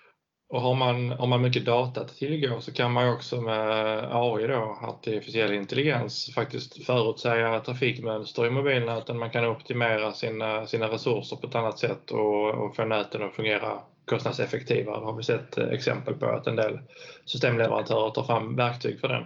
Och 0.50 0.61
har 0.61 0.75
man, 0.75 1.11
har 1.11 1.26
man 1.26 1.43
mycket 1.43 1.64
data 1.64 2.00
att 2.00 2.17
tillgå 2.17 2.61
så 2.61 2.73
kan 2.73 2.93
man 2.93 3.09
också 3.09 3.40
med 3.40 4.05
AI, 4.12 4.47
då, 4.47 4.78
artificiell 4.83 5.52
intelligens, 5.52 6.35
faktiskt 6.35 6.87
förutsäga 6.87 7.61
trafikmönster 7.61 8.47
i 8.47 8.50
mobilnäten. 8.50 9.19
Man 9.19 9.31
kan 9.31 9.47
optimera 9.47 10.12
sina, 10.12 10.67
sina 10.67 10.88
resurser 10.88 11.37
på 11.37 11.47
ett 11.47 11.55
annat 11.55 11.78
sätt 11.78 12.11
och, 12.11 12.49
och 12.50 12.76
få 12.76 12.85
näten 12.85 13.23
att 13.23 13.35
fungera 13.35 13.81
kostnadseffektivare. 14.05 15.00
Det 15.00 15.07
har 15.07 15.17
vi 15.17 15.23
sett 15.23 15.59
eh, 15.59 15.69
exempel 15.69 16.14
på 16.14 16.26
att 16.26 16.47
en 16.47 16.57
del 16.57 16.78
systemleverantörer 17.25 18.11
tar 18.11 18.25
fram 18.25 18.57
verktyg 18.57 19.00
för 19.00 19.09
den, 19.09 19.25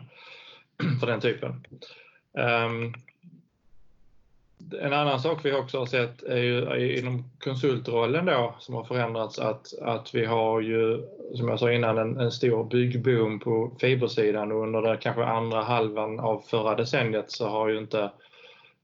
för 1.00 1.06
den 1.06 1.20
typen. 1.20 1.64
Um, 2.38 2.94
en 4.80 4.92
annan 4.92 5.20
sak 5.20 5.44
vi 5.44 5.52
också 5.52 5.78
har 5.78 5.86
sett 5.86 6.22
är 6.22 6.36
ju 6.36 6.98
inom 6.98 7.24
konsultrollen 7.44 8.26
då 8.26 8.54
som 8.58 8.74
har 8.74 8.84
förändrats 8.84 9.38
att, 9.38 9.78
att 9.82 10.14
vi 10.14 10.24
har 10.24 10.60
ju, 10.60 11.02
som 11.34 11.48
jag 11.48 11.58
sa 11.58 11.72
innan, 11.72 11.98
en, 11.98 12.20
en 12.20 12.30
stor 12.30 12.64
byggboom 12.64 13.40
på 13.40 13.76
fibersidan. 13.80 14.52
Och 14.52 14.62
under 14.62 14.82
den 14.82 14.98
kanske 14.98 15.24
andra 15.24 15.62
halvan 15.62 16.20
av 16.20 16.42
förra 16.46 16.74
decenniet 16.74 17.30
så 17.30 17.48
har 17.48 17.68
ju 17.68 17.78
inte 17.78 18.10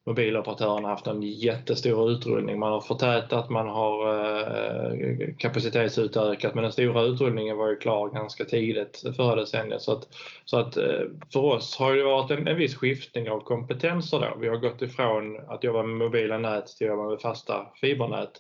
mobiloperatörerna 0.09 0.89
haft 0.89 1.07
en 1.07 1.23
jättestor 1.23 2.11
utrullning. 2.11 2.59
Man 2.59 2.73
har 2.73 2.81
förtätat, 2.81 3.51
man 3.51 3.69
har 3.69 4.15
eh, 4.15 5.35
kapacitetsutökat 5.39 6.55
men 6.55 6.63
den 6.63 6.73
stora 6.73 7.03
utrullningen 7.03 7.57
var 7.57 7.69
ju 7.69 7.77
klar 7.77 8.09
ganska 8.09 8.45
tidigt 8.45 9.03
förra 9.17 9.35
decenniet. 9.35 9.83
Så 9.83 9.93
att, 9.93 10.09
så 10.45 10.59
att 10.59 10.77
eh, 10.77 11.01
för 11.33 11.41
oss 11.41 11.77
har 11.79 11.95
det 11.95 12.05
varit 12.05 12.31
en, 12.31 12.49
en 12.49 12.57
viss 12.57 12.77
skiftning 12.77 13.31
av 13.31 13.41
kompetenser 13.41 14.19
då. 14.19 14.41
Vi 14.41 14.49
har 14.49 14.57
gått 14.57 14.83
ifrån 14.83 15.41
att 15.49 15.65
jobba 15.65 15.83
med 15.83 15.97
mobila 15.97 16.39
nät 16.39 16.67
till 16.67 16.87
att 16.87 16.91
jobba 16.91 17.11
med 17.11 17.21
fasta 17.21 17.67
fibernät. 17.81 18.33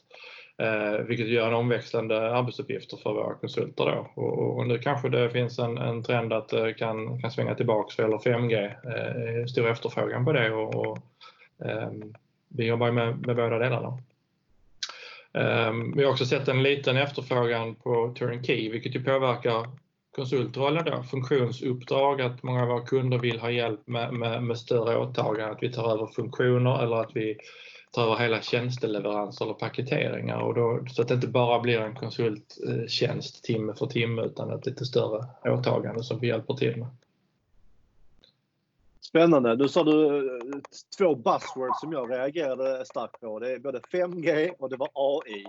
Eh, 0.62 1.04
vilket 1.06 1.28
gör 1.28 1.48
en 1.48 1.54
omväxlande 1.54 2.36
arbetsuppgifter 2.36 2.96
för 2.96 3.12
våra 3.12 3.34
konsulter 3.34 3.84
då. 3.84 4.22
Och, 4.22 4.58
och 4.58 4.66
nu 4.66 4.78
kanske 4.78 5.08
det 5.08 5.30
finns 5.30 5.58
en, 5.58 5.78
en 5.78 6.02
trend 6.02 6.32
att 6.32 6.48
det 6.48 6.74
kan, 6.74 7.20
kan 7.20 7.30
svänga 7.30 7.54
tillbaks 7.54 7.98
vad 7.98 8.06
gäller 8.06 8.18
5G. 8.18 8.64
Eh, 8.64 9.46
stor 9.46 9.68
efterfrågan 9.68 10.24
på 10.24 10.32
det 10.32 10.50
och, 10.50 10.74
och 10.74 10.98
Ehm, 11.64 12.14
vi 12.48 12.66
jobbar 12.66 12.92
med, 12.92 13.26
med 13.26 13.36
båda 13.36 13.58
delarna. 13.58 13.98
Ehm, 15.32 15.96
vi 15.96 16.04
har 16.04 16.10
också 16.10 16.26
sett 16.26 16.48
en 16.48 16.62
liten 16.62 16.96
efterfrågan 16.96 17.74
på 17.74 18.14
turnkey 18.18 18.70
vilket 18.70 18.94
ju 18.94 19.04
påverkar 19.04 19.66
konsultrollen 20.16 20.84
då, 20.84 21.02
funktionsuppdrag, 21.02 22.20
att 22.20 22.42
många 22.42 22.62
av 22.62 22.68
våra 22.68 22.86
kunder 22.86 23.18
vill 23.18 23.40
ha 23.40 23.50
hjälp 23.50 23.86
med, 23.86 24.14
med, 24.14 24.42
med 24.42 24.58
större 24.58 24.98
åtaganden, 24.98 25.50
att 25.50 25.62
vi 25.62 25.72
tar 25.72 25.92
över 25.92 26.06
funktioner 26.06 26.82
eller 26.82 26.96
att 26.96 27.10
vi 27.14 27.36
tar 27.92 28.02
över 28.02 28.16
hela 28.16 28.42
tjänsteleveranser 28.42 29.44
eller 29.44 29.54
paketeringar 29.54 30.38
och 30.38 30.54
då, 30.54 30.84
så 30.90 31.02
att 31.02 31.08
det 31.08 31.14
inte 31.14 31.28
bara 31.28 31.60
blir 31.60 31.80
en 31.80 31.94
konsulttjänst 31.94 33.44
timme 33.44 33.74
för 33.74 33.86
timme 33.86 34.22
utan 34.22 34.50
ett 34.50 34.66
lite 34.66 34.84
större 34.84 35.26
åtagande 35.44 36.02
som 36.02 36.20
vi 36.20 36.26
hjälper 36.26 36.54
till 36.54 36.76
med. 36.76 36.88
Spännande. 39.08 39.56
Nu 39.56 39.68
sa 39.68 39.84
du 39.84 40.16
eh, 40.16 40.60
två 40.98 41.14
buzzwords 41.14 41.80
som 41.80 41.92
jag 41.92 42.10
reagerade 42.10 42.84
starkt 42.84 43.20
på. 43.20 43.38
Det 43.38 43.52
är 43.52 43.58
både 43.58 43.78
5G 43.78 44.50
och 44.58 44.70
det 44.70 44.76
var 44.76 44.88
AI. 44.94 45.42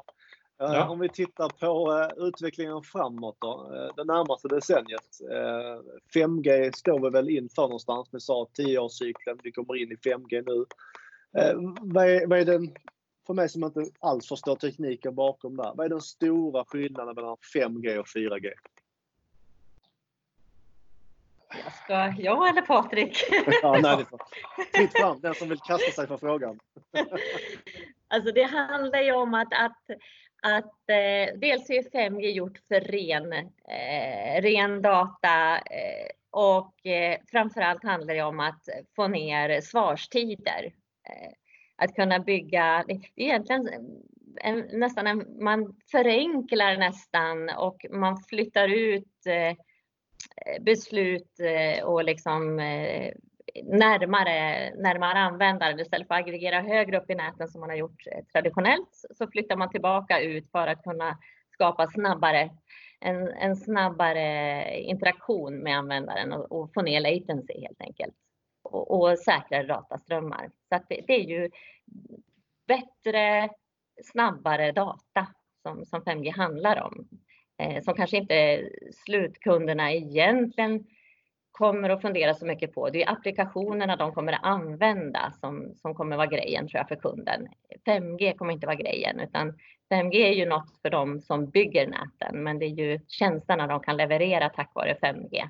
Eh, 0.62 0.74
ja. 0.74 0.90
Om 0.90 1.00
vi 1.00 1.10
tittar 1.10 1.50
på 1.50 2.00
eh, 2.00 2.28
utvecklingen 2.28 2.82
framåt 2.84 3.38
då, 3.40 3.72
det 3.96 4.04
närmaste 4.04 4.48
decenniet. 4.48 5.20
5G 6.14 6.72
står 6.76 7.00
vi 7.00 7.10
väl 7.10 7.30
inför 7.30 7.62
någonstans. 7.62 8.10
Vi 8.12 8.20
sa 8.20 8.48
10-årscykeln, 8.58 9.40
vi 9.44 9.52
kommer 9.52 9.76
in 9.76 9.92
i 9.92 9.96
5G 9.96 10.44
nu. 10.46 10.66
Vad 11.82 12.06
är, 12.06 12.28
vad 12.28 12.40
är 12.40 12.46
den, 12.46 12.74
för 13.28 13.34
mig 13.34 13.50
som 13.50 13.64
inte 13.64 13.86
alls 14.00 14.28
förstår 14.28 14.56
tekniken 14.56 15.16
bakom 15.16 15.56
där, 15.58 15.74
vad 15.76 15.86
är 15.86 15.90
den 15.90 16.02
stora 16.02 16.66
skillnaden 16.66 17.16
mellan 17.16 17.38
5G 17.56 17.98
och 17.98 18.08
4G? 18.08 18.52
Ska 21.84 22.14
jag 22.18 22.50
eller 22.50 22.62
Patrik? 22.62 23.18
ja, 23.62 23.80
nej, 23.82 24.06
Fritt 24.74 24.98
fram, 24.98 25.20
den 25.20 25.34
som 25.34 25.50
vill 25.50 25.60
kasta 25.60 25.92
sig 25.92 26.08
för 26.08 26.18
frågan. 26.18 26.60
alltså 28.08 28.32
det 28.32 28.44
handlar 28.44 29.02
ju 29.02 29.12
om 29.12 29.34
att, 29.34 29.54
att, 29.54 29.98
att 30.42 30.90
eh, 30.90 31.40
dels 31.40 31.70
är 31.70 32.10
5G 32.10 32.30
gjort 32.30 32.58
för 32.68 32.80
ren, 32.80 33.34
eh, 33.34 34.42
ren 34.42 34.82
data 34.82 35.58
eh, 35.58 36.10
och 36.32 36.86
eh, 36.86 37.18
framförallt 37.32 37.84
handlar 37.84 38.14
det 38.14 38.24
om 38.24 38.40
att 38.40 38.70
få 38.96 39.08
ner 39.08 39.62
svarstider. 39.62 40.74
Eh, 41.10 41.34
att 41.76 41.96
kunna 41.96 42.20
bygga, 42.20 42.84
det 42.88 42.94
är 42.94 43.02
egentligen 43.16 43.70
en, 44.42 44.60
nästan 44.60 45.08
en, 45.08 45.44
man 45.44 45.76
förenklar 45.92 46.78
nästan 46.78 47.50
och 47.50 47.86
man 47.90 48.18
flyttar 48.18 48.68
ut 48.68 49.26
eh, 49.26 49.58
Eh, 50.46 50.64
beslut 50.64 51.40
eh, 51.40 51.84
och 51.84 52.04
liksom 52.04 52.60
eh, 52.60 53.14
närmare, 53.64 54.72
närmare 54.76 55.20
användaren. 55.20 55.80
Istället 55.80 56.08
för 56.08 56.16
att 56.16 56.22
aggregera 56.22 56.62
högre 56.62 56.98
upp 56.98 57.10
i 57.10 57.16
näten 57.16 57.48
som 57.48 57.62
man 57.62 57.70
har 57.70 57.78
gjort 57.78 58.04
traditionellt 58.34 58.90
så 59.18 59.28
flyttar 59.28 59.56
man 59.56 59.70
tillbaka 59.70 60.20
ut 60.20 60.52
för 60.52 60.68
att 60.68 60.84
kunna 60.84 61.18
skapa 61.54 61.88
snabbare, 61.88 62.50
en, 63.00 63.28
en 63.28 63.56
snabbare 63.56 64.80
interaktion 64.80 65.58
med 65.58 65.78
användaren 65.78 66.34
och, 66.34 66.52
och 66.52 66.74
få 66.74 66.82
ner 66.82 67.00
latency 67.00 67.62
helt 67.62 67.82
enkelt. 67.82 68.16
Och, 68.64 68.92
och 68.92 69.20
säkrare 69.20 69.68
dataströmmar. 69.68 70.52
Så 70.70 70.76
att 70.76 70.90
det, 70.90 71.02
det 71.08 71.14
är 71.14 71.24
ju 71.24 71.50
bättre, 72.68 73.50
snabbare 74.04 74.72
data 74.72 75.28
som, 75.62 75.86
som 75.86 76.02
5G 76.02 76.36
handlar 76.36 76.82
om. 76.82 77.08
Eh, 77.60 77.84
som 77.84 77.94
kanske 77.94 78.18
inte 78.18 78.70
slutkunderna 79.06 79.94
egentligen 79.94 80.84
kommer 81.52 81.90
att 81.90 82.02
fundera 82.02 82.34
så 82.34 82.46
mycket 82.46 82.74
på. 82.74 82.90
Det 82.90 83.04
är 83.04 83.12
applikationerna 83.12 83.96
de 83.96 84.14
kommer 84.14 84.34
att 84.34 84.44
använda 84.44 85.32
som, 85.40 85.74
som 85.76 85.96
kommer 85.96 86.18
vara 86.18 86.28
grejen 86.28 86.68
tror 86.68 86.78
jag 86.78 86.88
för 86.88 86.96
kunden. 86.96 87.48
5G 87.86 88.38
kommer 88.38 88.54
inte 88.54 88.68
vara 88.68 88.76
grejen 88.76 89.20
utan 89.20 89.54
5G 89.92 90.16
är 90.16 90.34
ju 90.34 90.46
något 90.46 90.82
för 90.82 90.90
dem 90.90 91.22
som 91.22 91.50
bygger 91.50 91.88
näten 91.88 92.44
men 92.44 92.60
det 92.60 92.66
är 92.66 92.70
ju 92.70 93.00
tjänsterna 93.08 93.68
de 93.68 93.80
kan 93.80 93.98
leverera 93.98 94.50
tack 94.50 94.72
vare 94.76 94.98
5G. 95.02 95.50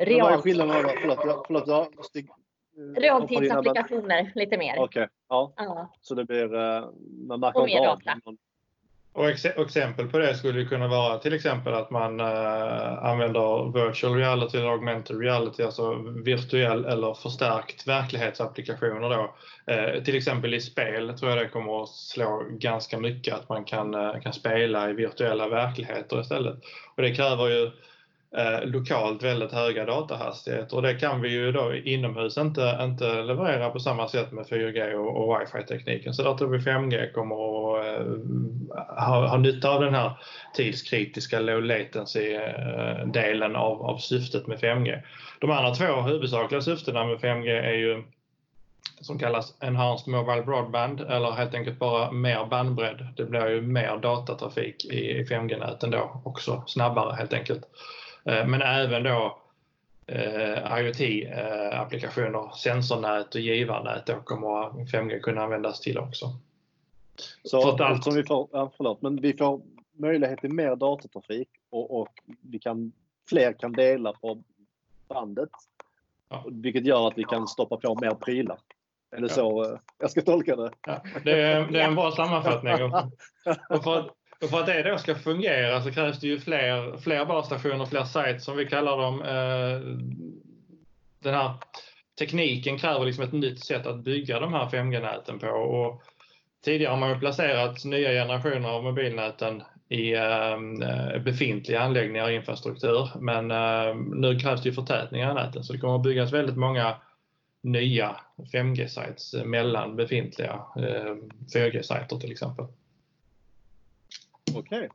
Real... 0.00 0.20
Vad 0.20 0.32
är 0.32 0.42
skillnaden? 0.42 0.90
Förlåt, 1.00 1.44
förlåt, 1.46 1.66
jag 1.66 1.96
måste... 1.96 2.18
Eh, 2.18 2.24
Realtidsapplikationer 3.00 4.32
lite 4.34 4.58
mer. 4.58 4.74
Okej, 4.78 4.84
okay. 4.84 5.08
ja. 5.28 5.52
ja. 5.56 5.92
Så 6.00 6.14
det 6.14 6.24
blir, 6.24 6.54
eh, 6.54 6.84
man 7.28 7.40
märker 7.40 7.66
inte 7.68 7.90
av 7.90 8.00
och 9.12 9.28
ex 9.28 9.44
exempel 9.44 10.06
på 10.08 10.18
det 10.18 10.34
skulle 10.34 10.64
kunna 10.64 10.88
vara 10.88 11.18
till 11.18 11.32
exempel 11.32 11.74
att 11.74 11.90
man 11.90 12.20
eh, 12.20 13.04
använder 13.04 13.72
virtual 13.72 14.14
reality 14.14 14.58
eller 14.58 14.68
augmented 14.68 15.20
reality, 15.20 15.62
alltså 15.62 15.94
virtuell 16.24 16.84
eller 16.84 17.14
förstärkt 17.14 17.88
verklighetsapplikationer 17.88 19.10
då. 19.10 19.34
Eh, 19.72 20.02
till 20.02 20.16
exempel 20.16 20.54
i 20.54 20.60
spel 20.60 21.18
tror 21.18 21.30
jag 21.30 21.38
det 21.38 21.48
kommer 21.48 21.82
att 21.82 21.88
slå 21.88 22.46
ganska 22.50 22.98
mycket 22.98 23.34
att 23.34 23.48
man 23.48 23.64
kan, 23.64 23.94
eh, 23.94 24.20
kan 24.20 24.32
spela 24.32 24.90
i 24.90 24.92
virtuella 24.92 25.48
verkligheter 25.48 26.20
istället. 26.20 26.58
Och 26.96 27.02
det 27.02 27.14
kräver 27.14 27.48
ju 27.48 27.70
eh, 28.36 28.64
lokalt 28.64 29.22
väldigt 29.22 29.52
höga 29.52 29.84
datahastigheter 29.84 30.76
och 30.76 30.82
det 30.82 30.94
kan 30.94 31.20
vi 31.20 31.28
ju 31.28 31.52
då 31.52 31.74
inomhus 31.74 32.38
inte, 32.38 32.78
inte 32.80 33.22
leverera 33.22 33.70
på 33.70 33.80
samma 33.80 34.08
sätt 34.08 34.32
med 34.32 34.46
4G 34.46 34.92
och, 34.94 35.16
och 35.16 35.40
wifi-tekniken. 35.40 36.14
Så 36.14 36.22
där 36.22 36.34
tror 36.34 36.48
vi 36.48 36.58
5G 36.58 37.12
kommer 37.12 37.34
att 37.36 37.86
eh, 37.86 38.02
ha, 39.04 39.26
ha 39.26 39.36
nytta 39.36 39.70
av 39.70 39.80
den 39.80 39.94
här 39.94 40.12
tidskritiska 40.54 41.40
low 41.40 41.62
latency-delen 41.62 43.54
eh, 43.54 43.60
av, 43.60 43.82
av 43.82 43.98
syftet 43.98 44.46
med 44.46 44.58
5G. 44.58 45.02
De 45.40 45.50
andra 45.50 45.74
två 45.74 46.00
huvudsakliga 46.00 46.60
syftena 46.60 47.04
med 47.04 47.18
5G 47.18 47.48
är 47.48 47.74
ju 47.74 48.02
som 49.00 49.18
kallas 49.18 49.54
Enhanced 49.60 50.08
Mobile 50.08 50.42
Broadband 50.42 51.00
eller 51.00 51.30
helt 51.30 51.54
enkelt 51.54 51.78
bara 51.78 52.10
mer 52.10 52.46
bandbredd. 52.46 53.06
Det 53.16 53.24
blir 53.24 53.48
ju 53.48 53.62
mer 53.62 53.96
datatrafik 53.96 54.84
i 54.84 55.24
5G-näten 55.24 55.90
då 55.90 56.20
också, 56.24 56.64
snabbare 56.66 57.14
helt 57.14 57.32
enkelt. 57.32 57.62
Eh, 58.24 58.46
men 58.46 58.62
även 58.62 59.02
då 59.02 59.38
eh, 60.06 60.78
IoT-applikationer, 60.78 62.50
sensornät 62.56 63.34
och 63.34 63.40
givarnät 63.40 64.06
då 64.06 64.14
kommer 64.14 64.84
5G 64.84 65.20
kunna 65.20 65.42
användas 65.42 65.80
till 65.80 65.98
också. 65.98 66.26
Så 67.44 67.76
allt... 67.84 68.06
vi 68.16 68.24
får, 68.24 68.48
ja, 68.52 68.72
förlåt, 68.76 69.02
men 69.02 69.20
vi 69.20 69.36
får 69.36 69.60
möjlighet 69.92 70.40
till 70.40 70.52
mer 70.52 70.76
datatrafik 70.76 71.48
och, 71.70 72.00
och 72.00 72.08
vi 72.40 72.58
kan, 72.58 72.92
fler 73.28 73.52
kan 73.52 73.72
dela 73.72 74.12
på 74.12 74.42
bandet. 75.08 75.50
Ja. 76.30 76.44
Vilket 76.50 76.86
gör 76.86 77.08
att 77.08 77.18
vi 77.18 77.24
kan 77.24 77.48
stoppa 77.48 77.76
på 77.76 77.98
mer 78.00 78.14
prylar. 78.14 78.58
Det 79.10 79.20
ja. 79.20 79.28
så 79.28 79.64
eh, 79.64 79.78
jag 79.98 80.10
ska 80.10 80.22
tolka 80.22 80.56
det? 80.56 80.70
Ja, 80.86 81.02
det, 81.24 81.42
är, 81.42 81.70
det 81.70 81.80
är 81.80 81.88
en 81.88 81.94
bra 81.94 82.12
sammanfattning. 82.12 82.72
och 83.70 83.84
för, 83.84 83.98
att, 83.98 84.06
och 84.42 84.50
för 84.50 84.60
att 84.60 84.66
det 84.66 84.82
då 84.82 84.98
ska 84.98 85.14
fungera 85.14 85.82
så 85.82 85.92
krävs 85.92 86.20
det 86.20 86.26
ju 86.26 86.40
fler, 86.40 86.98
fler 86.98 87.24
basstationer, 87.24 87.86
fler 87.86 88.04
sites 88.04 88.44
som 88.44 88.56
vi 88.56 88.66
kallar 88.66 88.96
dem. 88.96 89.22
Eh, 89.22 89.80
den 91.22 91.34
här 91.34 91.54
tekniken 92.18 92.78
kräver 92.78 93.06
liksom 93.06 93.24
ett 93.24 93.32
nytt 93.32 93.64
sätt 93.64 93.86
att 93.86 94.04
bygga 94.04 94.40
de 94.40 94.52
här 94.52 94.66
5G-näten 94.66 95.38
på. 95.38 95.46
Och 95.46 96.02
tidigare 96.64 96.90
har 96.90 96.98
man 96.98 97.10
ju 97.10 97.18
placerat 97.18 97.84
nya 97.84 98.10
generationer 98.10 98.68
av 98.68 98.84
mobilnäten 98.84 99.62
i 99.90 100.14
ehm, 100.14 100.82
eh, 100.82 101.22
befintliga 101.22 101.80
anläggningar 101.80 102.24
och 102.24 102.32
infrastruktur. 102.32 103.08
Men 103.20 103.50
ehm, 103.50 104.02
nu 104.02 104.38
krävs 104.38 104.62
det 104.62 104.68
ju 104.68 104.74
förtätningar 104.74 105.30
i 105.30 105.34
näten 105.34 105.64
så 105.64 105.72
det 105.72 105.78
kommer 105.78 105.96
att 105.96 106.02
byggas 106.02 106.32
väldigt 106.32 106.56
många 106.56 106.96
nya 107.62 108.16
5G-sites 108.52 109.44
mellan 109.44 109.96
befintliga 109.96 110.62
ehm, 110.76 111.30
4G-sajter 111.54 112.20
till 112.20 112.32
exempel. 112.32 112.66
Okej. 114.54 114.78
Okay. 114.78 114.88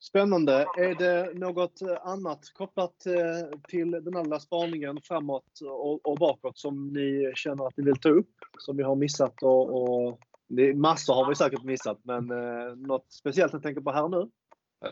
Spännande. 0.00 0.66
Är 0.78 0.94
det 0.94 1.34
något 1.34 1.82
eh, 1.82 2.06
annat 2.06 2.52
kopplat 2.54 3.06
eh, 3.06 3.58
till 3.68 3.90
den 3.90 4.16
andra 4.16 4.40
spaningen 4.40 5.00
framåt 5.02 5.60
och, 6.04 6.18
bakåt 6.18 6.58
som 6.58 6.88
ni 6.88 7.32
känner 7.34 7.66
att 7.66 7.76
ni 7.76 7.84
vill 7.84 8.00
ta 8.00 8.08
upp? 8.08 8.34
Som 8.58 8.76
vi 8.76 8.82
har 8.82 8.96
missat 8.96 9.42
och, 9.42 9.82
och 9.82 10.20
det, 10.48 10.74
massor 10.74 11.14
har 11.14 11.28
vi 11.28 11.34
säkert 11.34 11.64
missat, 11.64 11.98
men 12.02 12.30
eh, 12.30 12.76
något 12.76 13.12
speciellt 13.12 13.52
ni 13.52 13.60
tänker 13.60 13.80
på 13.80 13.92
här 13.92 14.08
nu? 14.08 14.28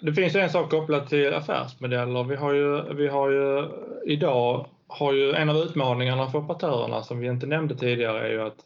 Det 0.02 0.12
finns 0.12 0.34
en 0.34 0.50
sak 0.50 0.70
kopplat 0.70 1.08
till 1.08 1.34
affärsmodeller. 1.34 2.24
Vi 2.24 2.36
har 2.36 2.52
ju, 2.52 2.94
vi 2.94 3.08
har 3.08 3.30
ju 3.30 3.68
idag 4.06 4.66
har 4.86 5.12
ju 5.12 5.32
en 5.32 5.50
av 5.50 5.56
utmaningarna 5.56 6.30
för 6.30 6.38
operatörerna 6.38 7.02
som 7.02 7.18
vi 7.18 7.26
inte 7.26 7.46
nämnde 7.46 7.76
tidigare 7.76 8.26
är 8.26 8.30
ju 8.30 8.40
att 8.42 8.64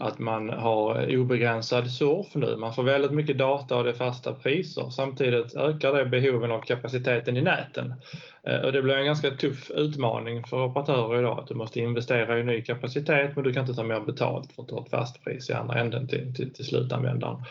att 0.00 0.18
man 0.18 0.48
har 0.48 1.16
obegränsad 1.16 1.90
surf 1.90 2.34
nu. 2.34 2.56
Man 2.56 2.74
får 2.74 2.82
väldigt 2.82 3.10
mycket 3.10 3.38
data 3.38 3.76
och 3.76 3.84
det 3.84 3.90
är 3.90 3.94
fasta 3.94 4.32
priser. 4.32 4.90
Samtidigt 4.90 5.56
ökar 5.56 5.92
det 5.92 6.06
behoven 6.06 6.50
av 6.50 6.60
kapaciteten 6.60 7.36
i 7.36 7.42
näten. 7.42 7.94
Eh, 8.42 8.60
och 8.60 8.72
det 8.72 8.82
blir 8.82 8.96
en 8.96 9.06
ganska 9.06 9.30
tuff 9.30 9.70
utmaning 9.70 10.44
för 10.44 10.64
operatörer 10.64 11.18
idag 11.18 11.38
att 11.38 11.46
du 11.46 11.54
måste 11.54 11.80
investera 11.80 12.38
i 12.38 12.44
ny 12.44 12.62
kapacitet 12.62 13.36
men 13.36 13.44
du 13.44 13.52
kan 13.52 13.62
inte 13.62 13.74
ta 13.74 13.82
mer 13.82 14.00
betalt 14.00 14.52
för 14.52 14.62
att 14.62 14.68
ta 14.68 14.82
ett 14.84 14.90
fast 14.90 15.24
pris 15.24 15.50
i 15.50 15.52
andra 15.52 15.80
änden 15.80 16.08
till, 16.08 16.34
till, 16.34 16.54
till 16.54 16.64
slutanvändaren. 16.64 17.42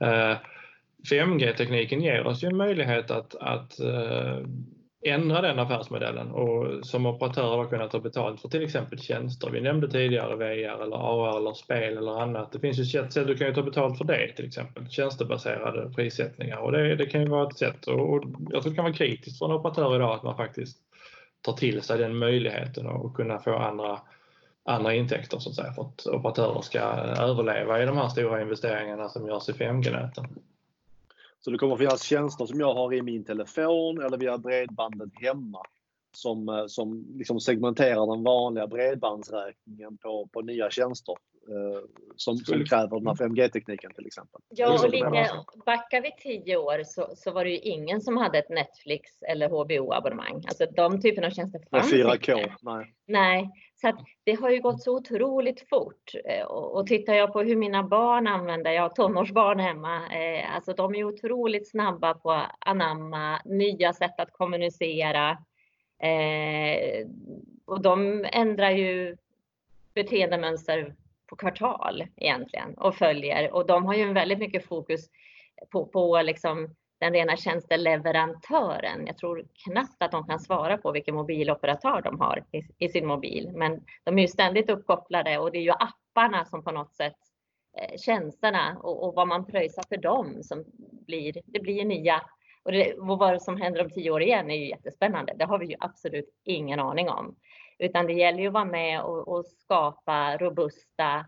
Eh, 0.00 0.36
5G-tekniken 1.10 2.00
ger 2.00 2.26
oss 2.26 2.44
ju 2.44 2.48
en 2.48 2.56
möjlighet 2.56 3.10
att, 3.10 3.34
att 3.34 3.80
eh, 3.80 4.38
ändra 5.08 5.40
den 5.40 5.58
affärsmodellen 5.58 6.30
och 6.30 6.86
som 6.86 7.06
operatör 7.06 7.64
kunna 7.64 7.88
ta 7.88 8.00
betalt 8.00 8.40
för 8.40 8.48
till 8.48 8.64
exempel 8.64 8.98
tjänster. 8.98 9.50
Vi 9.50 9.60
nämnde 9.60 9.90
tidigare 9.90 10.36
VR 10.36 10.82
eller 10.82 10.96
AR 10.96 11.36
eller 11.36 11.52
spel 11.52 11.96
eller 11.96 12.20
annat. 12.20 12.52
Det 12.52 12.60
finns 12.60 12.78
ju 12.78 12.84
sätt 12.84 13.26
du 13.26 13.36
kan 13.36 13.46
ju 13.46 13.54
ta 13.54 13.62
betalt 13.62 13.98
för 13.98 14.04
det 14.04 14.32
till 14.32 14.46
exempel. 14.46 14.88
Tjänstebaserade 14.88 15.90
prissättningar 15.94 16.58
och 16.58 16.72
det, 16.72 16.96
det 16.96 17.06
kan 17.06 17.20
ju 17.20 17.28
vara 17.28 17.48
ett 17.48 17.58
sätt 17.58 17.86
och, 17.86 18.12
och 18.12 18.24
jag 18.50 18.62
tror 18.62 18.70
det 18.70 18.76
kan 18.76 18.84
vara 18.84 18.94
kritiskt 18.94 19.38
för 19.38 19.46
en 19.46 19.52
operatör 19.52 19.96
idag 19.96 20.14
att 20.14 20.22
man 20.22 20.36
faktiskt 20.36 20.78
tar 21.40 21.52
till 21.52 21.82
sig 21.82 21.98
den 21.98 22.16
möjligheten 22.16 22.86
och 22.86 23.16
kunna 23.16 23.38
få 23.38 23.56
andra 23.56 24.00
andra 24.66 24.94
intäkter 24.94 25.38
så 25.38 25.48
att 25.48 25.54
säga 25.54 25.72
för 25.72 25.82
att 25.82 26.06
operatörer 26.06 26.60
ska 26.60 26.78
överleva 27.18 27.82
i 27.82 27.86
de 27.86 27.96
här 27.96 28.08
stora 28.08 28.42
investeringarna 28.42 29.08
som 29.08 29.26
görs 29.26 29.48
i 29.48 29.52
5G-näten. 29.52 30.26
Så 31.46 31.50
det 31.50 31.58
kommer 31.58 31.72
att 31.72 31.78
finnas 31.78 32.02
tjänster 32.02 32.46
som 32.46 32.60
jag 32.60 32.74
har 32.74 32.94
i 32.94 33.02
min 33.02 33.24
telefon 33.24 34.02
eller 34.02 34.18
via 34.18 34.38
bredbandet 34.38 35.10
hemma 35.14 35.62
som, 36.16 36.48
eh, 36.48 36.66
som 36.66 37.06
liksom 37.14 37.40
segmenterar 37.40 38.14
den 38.14 38.24
vanliga 38.24 38.66
bredbandsräkningen 38.66 39.98
på, 39.98 40.28
på 40.32 40.42
nya 40.42 40.70
tjänster 40.70 41.14
eh, 41.48 41.82
som, 42.16 42.36
som 42.36 42.64
kräver 42.64 42.98
den 42.98 43.06
här 43.06 43.14
5G-tekniken 43.14 43.92
till 43.94 44.06
exempel. 44.06 44.40
Ja, 44.48 44.84
och 44.84 44.90
lite, 44.90 45.30
backar 45.66 46.02
vi 46.02 46.12
tio 46.22 46.56
år 46.56 46.84
så, 46.84 47.12
så 47.16 47.30
var 47.32 47.44
det 47.44 47.50
ju 47.50 47.58
ingen 47.58 48.00
som 48.00 48.16
hade 48.16 48.38
ett 48.38 48.50
Netflix 48.50 49.22
eller 49.22 49.48
HBO-abonnemang. 49.48 50.44
Alltså 50.46 50.66
de 50.76 51.00
typerna 51.00 51.26
av 51.26 51.30
tjänster 51.30 51.60
fanns 51.70 51.92
4K, 51.92 52.38
inte. 52.38 52.54
Nej. 52.62 52.94
Nej, 53.06 53.50
så 53.86 53.90
att 53.90 54.06
det 54.24 54.32
har 54.32 54.50
ju 54.50 54.60
gått 54.60 54.82
så 54.82 54.96
otroligt 54.96 55.68
fort. 55.68 56.12
Eh, 56.24 56.44
och, 56.46 56.86
tittar 56.86 57.14
jag 57.14 57.32
på 57.32 57.42
hur 57.42 57.56
mina 57.56 57.82
barn 57.82 58.26
använder, 58.26 58.72
jag 58.72 58.82
har 58.82 58.88
tonårsbarn 58.88 59.60
hemma, 59.60 59.96
eh, 59.96 60.54
alltså 60.54 60.72
de 60.72 60.94
är 60.94 61.04
otroligt 61.04 61.70
snabba 61.70 62.14
på 62.14 62.32
att 62.32 62.56
anamma 62.58 63.40
nya 63.44 63.92
sätt 63.92 64.20
att 64.20 64.32
kommunicera. 64.32 65.30
Eh, 66.02 67.06
och 67.64 67.80
de 67.80 68.26
ändrar 68.32 68.70
ju 68.70 69.16
beteendemönster 69.94 70.94
på 71.26 71.36
kvartal 71.36 72.06
egentligen 72.16 72.74
och 72.74 72.94
följer 72.94 73.54
och 73.54 73.66
de 73.66 73.86
har 73.86 73.94
ju 73.94 74.12
väldigt 74.12 74.38
mycket 74.38 74.66
fokus 74.66 75.10
på, 75.70 75.86
på 75.86 76.22
liksom 76.22 76.74
den 77.00 77.12
rena 77.12 77.36
tjänsteleverantören. 77.36 79.06
Jag 79.06 79.18
tror 79.18 79.46
knappt 79.64 80.02
att 80.02 80.12
de 80.12 80.26
kan 80.26 80.40
svara 80.40 80.78
på 80.78 80.92
vilken 80.92 81.14
mobiloperatör 81.14 82.02
de 82.02 82.20
har 82.20 82.44
i, 82.52 82.84
i, 82.84 82.88
sin 82.88 83.06
mobil, 83.06 83.50
men 83.54 83.84
de 84.04 84.18
är 84.18 84.22
ju 84.22 84.28
ständigt 84.28 84.70
uppkopplade 84.70 85.38
och 85.38 85.52
det 85.52 85.58
är 85.58 85.62
ju 85.62 85.72
apparna 85.72 86.44
som 86.44 86.64
på 86.64 86.70
något 86.70 86.94
sätt 86.94 87.16
eh, 87.78 87.98
tjänsterna 87.98 88.78
och, 88.82 89.04
och, 89.04 89.14
vad 89.14 89.28
man 89.28 89.46
pröjsar 89.46 89.84
för 89.88 89.96
dem 89.96 90.42
som 90.42 90.64
blir, 91.06 91.36
det 91.44 91.60
blir 91.60 91.84
nya 91.84 92.22
och, 92.62 92.72
det, 92.72 92.94
och 92.94 93.18
vad 93.18 93.42
som 93.42 93.56
händer 93.56 93.84
om 93.84 93.90
tio 93.90 94.10
år 94.10 94.22
igen 94.22 94.50
är 94.50 94.56
ju 94.56 94.68
jättespännande. 94.68 95.34
Det 95.38 95.44
har 95.44 95.58
vi 95.58 95.66
ju 95.66 95.76
absolut 95.80 96.40
ingen 96.44 96.80
aning 96.80 97.08
om, 97.08 97.36
utan 97.78 98.06
det 98.06 98.12
gäller 98.12 98.40
ju 98.40 98.46
att 98.46 98.52
vara 98.54 98.64
med 98.64 99.02
och, 99.02 99.28
och 99.28 99.46
skapa 99.46 100.36
robusta, 100.36 101.26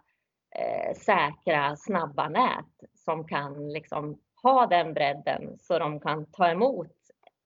eh, 0.57 0.95
säkra, 0.97 1.77
snabba 1.77 2.29
nät 2.29 2.91
som 2.95 3.27
kan 3.27 3.69
liksom 3.69 4.19
ha 4.43 4.67
den 4.67 4.95
bredden 4.95 5.59
så 5.59 5.79
de 5.79 6.01
kan 6.01 6.27
ta 6.27 6.49
emot 6.49 6.93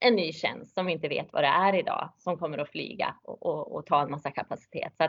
en 0.00 0.16
ny 0.16 0.32
tjänst 0.32 0.74
som 0.74 0.86
vi 0.86 0.92
inte 0.92 1.08
vet 1.08 1.32
vad 1.32 1.42
det 1.42 1.48
är 1.48 1.74
idag 1.74 2.10
som 2.18 2.38
kommer 2.38 2.58
att 2.58 2.70
flyga 2.70 3.14
och, 3.22 3.46
och, 3.46 3.74
och 3.74 3.86
ta 3.86 4.02
en 4.02 4.10
massa 4.10 4.30
kapacitet. 4.30 4.92
Så 4.96 5.08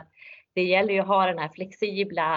det 0.54 0.62
gäller 0.62 0.94
ju 0.94 1.00
att 1.00 1.06
ha 1.06 1.26
den 1.26 1.38
här 1.38 1.48
flexibla, 1.48 2.36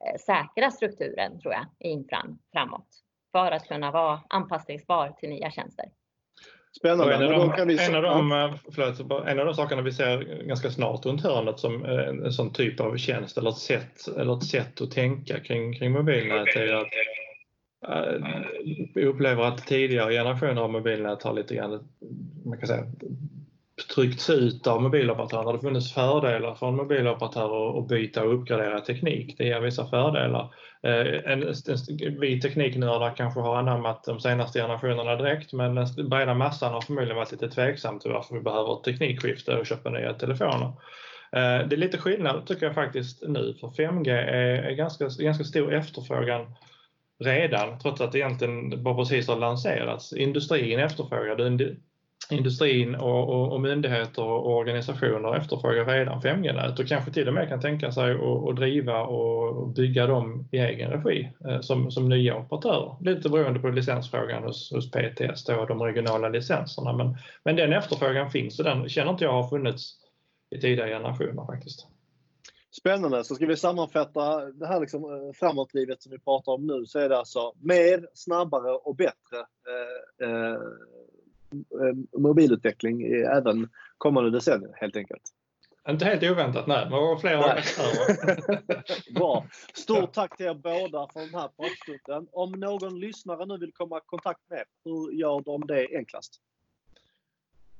eh, 0.00 0.18
säkra 0.20 0.70
strukturen 0.70 1.40
tror 1.40 1.54
jag 1.54 1.66
i 1.78 1.88
infran 1.88 2.38
framåt 2.52 2.88
för 3.32 3.52
att 3.52 3.68
kunna 3.68 3.90
vara 3.90 4.20
anpassningsbar 4.28 5.08
till 5.20 5.28
nya 5.28 5.50
tjänster. 5.50 5.86
Spännande. 6.78 7.14
En 7.14 7.22
av, 7.22 7.30
de, 7.30 7.78
en, 7.78 7.94
av 7.94 8.02
de, 8.02 8.58
förlåt, 8.74 9.26
en 9.26 9.38
av 9.38 9.46
de 9.46 9.54
sakerna 9.54 9.82
vi 9.82 9.92
ser 9.92 10.44
ganska 10.44 10.70
snart 10.70 11.06
runt 11.06 11.22
hörnet 11.22 11.58
som 11.58 11.84
eh, 11.84 12.08
en 12.08 12.32
sån 12.32 12.52
typ 12.52 12.80
av 12.80 12.96
tjänst 12.96 13.38
eller 13.38 13.50
ett 13.50 13.56
sätt, 13.56 14.08
eller 14.18 14.36
ett 14.36 14.44
sätt 14.44 14.80
att 14.80 14.90
tänka 14.90 15.40
kring, 15.40 15.78
kring 15.78 15.92
mobilnät 15.92 16.56
är 16.56 16.74
att 16.74 16.88
Eh, 17.88 18.42
jag 18.94 19.04
upplever 19.04 19.42
att 19.42 19.66
tidigare 19.66 20.12
generationer 20.12 20.62
av 20.62 20.70
mobilnät 20.70 21.22
har 21.22 21.32
lite 21.32 21.54
grann, 21.54 21.88
man 22.44 22.58
kan 22.58 22.66
säga, 22.66 22.84
tryckts 23.94 24.30
ut 24.30 24.66
av 24.66 24.82
mobiloperatörer. 24.82 25.44
Det 25.44 25.50
har 25.50 25.58
funnits 25.58 25.94
fördelar 25.94 26.54
för 26.54 26.68
en 26.68 26.76
mobiloperatör 26.76 27.78
att 27.78 27.88
byta 27.88 28.24
och 28.24 28.34
uppgradera 28.34 28.80
teknik. 28.80 29.34
Det 29.38 29.44
ger 29.44 29.60
vissa 29.60 29.86
fördelar. 29.86 30.54
Eh, 30.82 31.32
en, 31.32 31.42
en, 31.42 32.20
vi 32.20 32.40
tekniknördar 32.40 33.16
kanske 33.16 33.40
har 33.40 33.56
anammat 33.56 34.04
de 34.04 34.20
senaste 34.20 34.60
generationerna 34.60 35.16
direkt 35.16 35.52
men 35.52 35.74
den 35.74 36.08
breda 36.08 36.34
massan 36.34 36.72
har 36.72 36.80
förmodligen 36.80 37.16
varit 37.16 37.32
lite 37.32 37.50
tveksam 37.50 37.98
till 37.98 38.10
varför 38.10 38.34
vi 38.34 38.40
behöver 38.40 38.78
ett 38.78 38.84
teknikskifte 38.84 39.56
och 39.56 39.66
köpa 39.66 39.90
nya 39.90 40.14
telefoner. 40.14 40.66
Eh, 41.32 41.68
det 41.68 41.74
är 41.74 41.76
lite 41.76 41.98
skillnad 41.98 42.46
tycker 42.46 42.66
jag 42.66 42.74
faktiskt 42.74 43.22
nu 43.28 43.54
för 43.60 43.68
5G 43.68 44.10
är 44.10 44.70
ganska, 44.70 45.08
ganska 45.18 45.44
stor 45.44 45.74
efterfrågan 45.74 46.46
redan, 47.20 47.78
trots 47.78 48.00
att 48.00 48.12
det 48.12 48.18
egentligen 48.18 48.82
bara 48.82 48.94
precis 48.94 49.28
har 49.28 49.36
lanserats. 49.36 50.12
Industrin 50.12 50.78
efterfrågar 50.78 51.36
det. 51.36 51.76
Industrin 52.30 52.94
och, 52.94 53.28
och, 53.28 53.52
och 53.52 53.60
myndigheter 53.60 54.22
och 54.22 54.56
organisationer 54.56 55.36
efterfrågar 55.36 55.84
redan 55.84 56.20
5G-nät 56.20 56.78
och 56.78 56.88
kanske 56.88 57.12
till 57.12 57.28
och 57.28 57.34
med 57.34 57.48
kan 57.48 57.60
tänka 57.60 57.92
sig 57.92 58.12
att 58.48 58.56
driva 58.56 59.02
och 59.02 59.68
bygga 59.68 60.06
dem 60.06 60.48
i 60.52 60.58
egen 60.58 60.90
regi 60.90 61.32
eh, 61.48 61.60
som, 61.60 61.90
som 61.90 62.08
nya 62.08 62.36
operatörer. 62.36 62.96
Lite 63.00 63.28
beroende 63.28 63.60
på 63.60 63.68
licensfrågan 63.68 64.42
hos, 64.42 64.72
hos 64.72 64.90
PTS 64.90 65.48
och 65.48 65.66
de 65.66 65.82
regionala 65.82 66.28
licenserna. 66.28 66.92
Men, 66.92 67.16
men 67.44 67.56
den 67.56 67.72
efterfrågan 67.72 68.30
finns 68.30 68.58
och 68.58 68.64
den 68.64 68.88
känner 68.88 69.10
inte 69.10 69.24
jag 69.24 69.32
har 69.32 69.48
funnits 69.48 69.92
i 70.50 70.60
tidigare 70.60 70.90
generationer 70.90 71.46
faktiskt. 71.46 71.86
Spännande. 72.70 73.24
Så 73.24 73.34
ska 73.34 73.46
vi 73.46 73.56
sammanfatta 73.56 74.44
det 74.44 74.66
här 74.66 74.80
liksom 74.80 75.04
eh, 75.04 75.32
framåtlivet 75.32 76.02
som 76.02 76.12
vi 76.12 76.18
pratar 76.18 76.52
om 76.52 76.66
nu 76.66 76.86
så 76.86 76.98
är 76.98 77.08
det 77.08 77.18
alltså 77.18 77.52
mer, 77.62 78.08
snabbare 78.14 78.70
och 78.72 78.96
bättre 78.96 79.38
eh, 79.68 80.28
eh, 80.28 80.52
eh 81.52 82.20
mobilutveckling 82.20 83.02
i 83.02 83.12
även 83.12 83.68
kommande 83.98 84.30
decennier 84.30 84.72
helt 84.76 84.96
enkelt. 84.96 85.22
Inte 85.88 86.04
helt 86.04 86.22
oväntat, 86.22 86.66
nej. 86.66 86.86
Men 86.90 86.98
var 86.98 87.18
fler 87.18 87.38
aktörer. 87.38 89.14
Bra. 89.14 89.46
Stort 89.74 90.12
tack 90.12 90.36
till 90.36 90.46
er 90.46 90.54
båda 90.54 91.08
för 91.12 91.20
den 91.20 91.34
här 91.34 91.48
pratstunden. 91.48 92.28
Om 92.32 92.50
någon 92.50 93.00
lyssnare 93.00 93.46
nu 93.46 93.58
vill 93.58 93.72
komma 93.72 93.98
i 93.98 94.00
kontakt 94.06 94.40
med 94.50 94.64
hur 94.84 95.12
gör 95.12 95.40
de 95.40 95.66
det 95.66 95.96
enklast? 95.96 96.40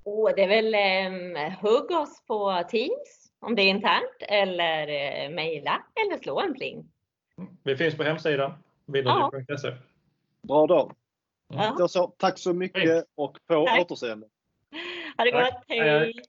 Oh, 0.04 0.30
det 0.36 0.42
är 0.42 0.48
väl 0.48 0.74
eh, 0.74 1.58
hugg 1.60 1.90
oss 1.90 2.22
på 2.26 2.64
Teams 2.70 3.19
om 3.40 3.54
det 3.54 3.62
är 3.62 3.68
internt 3.68 4.16
eller 4.20 4.88
eh, 4.88 5.30
mejla 5.30 5.82
eller 5.94 6.22
slå 6.22 6.40
en 6.40 6.54
pling. 6.54 6.84
Vi 7.62 7.76
finns 7.76 7.96
på 7.96 8.02
hemsidan 8.02 8.52
vidare.se. 8.86 9.68
Ja. 9.68 9.74
Bra 10.42 10.66
dag. 10.66 10.94
Ja. 11.48 11.88
Så, 11.88 12.06
tack 12.06 12.38
så 12.38 12.52
mycket 12.52 13.04
och 13.14 13.38
på 13.46 13.66
tack. 13.66 13.80
återseende. 13.80 14.26
Ha 15.16 15.24
det 15.24 15.30
gott. 15.30 15.64
Hej. 15.68 15.80
hej. 15.80 16.22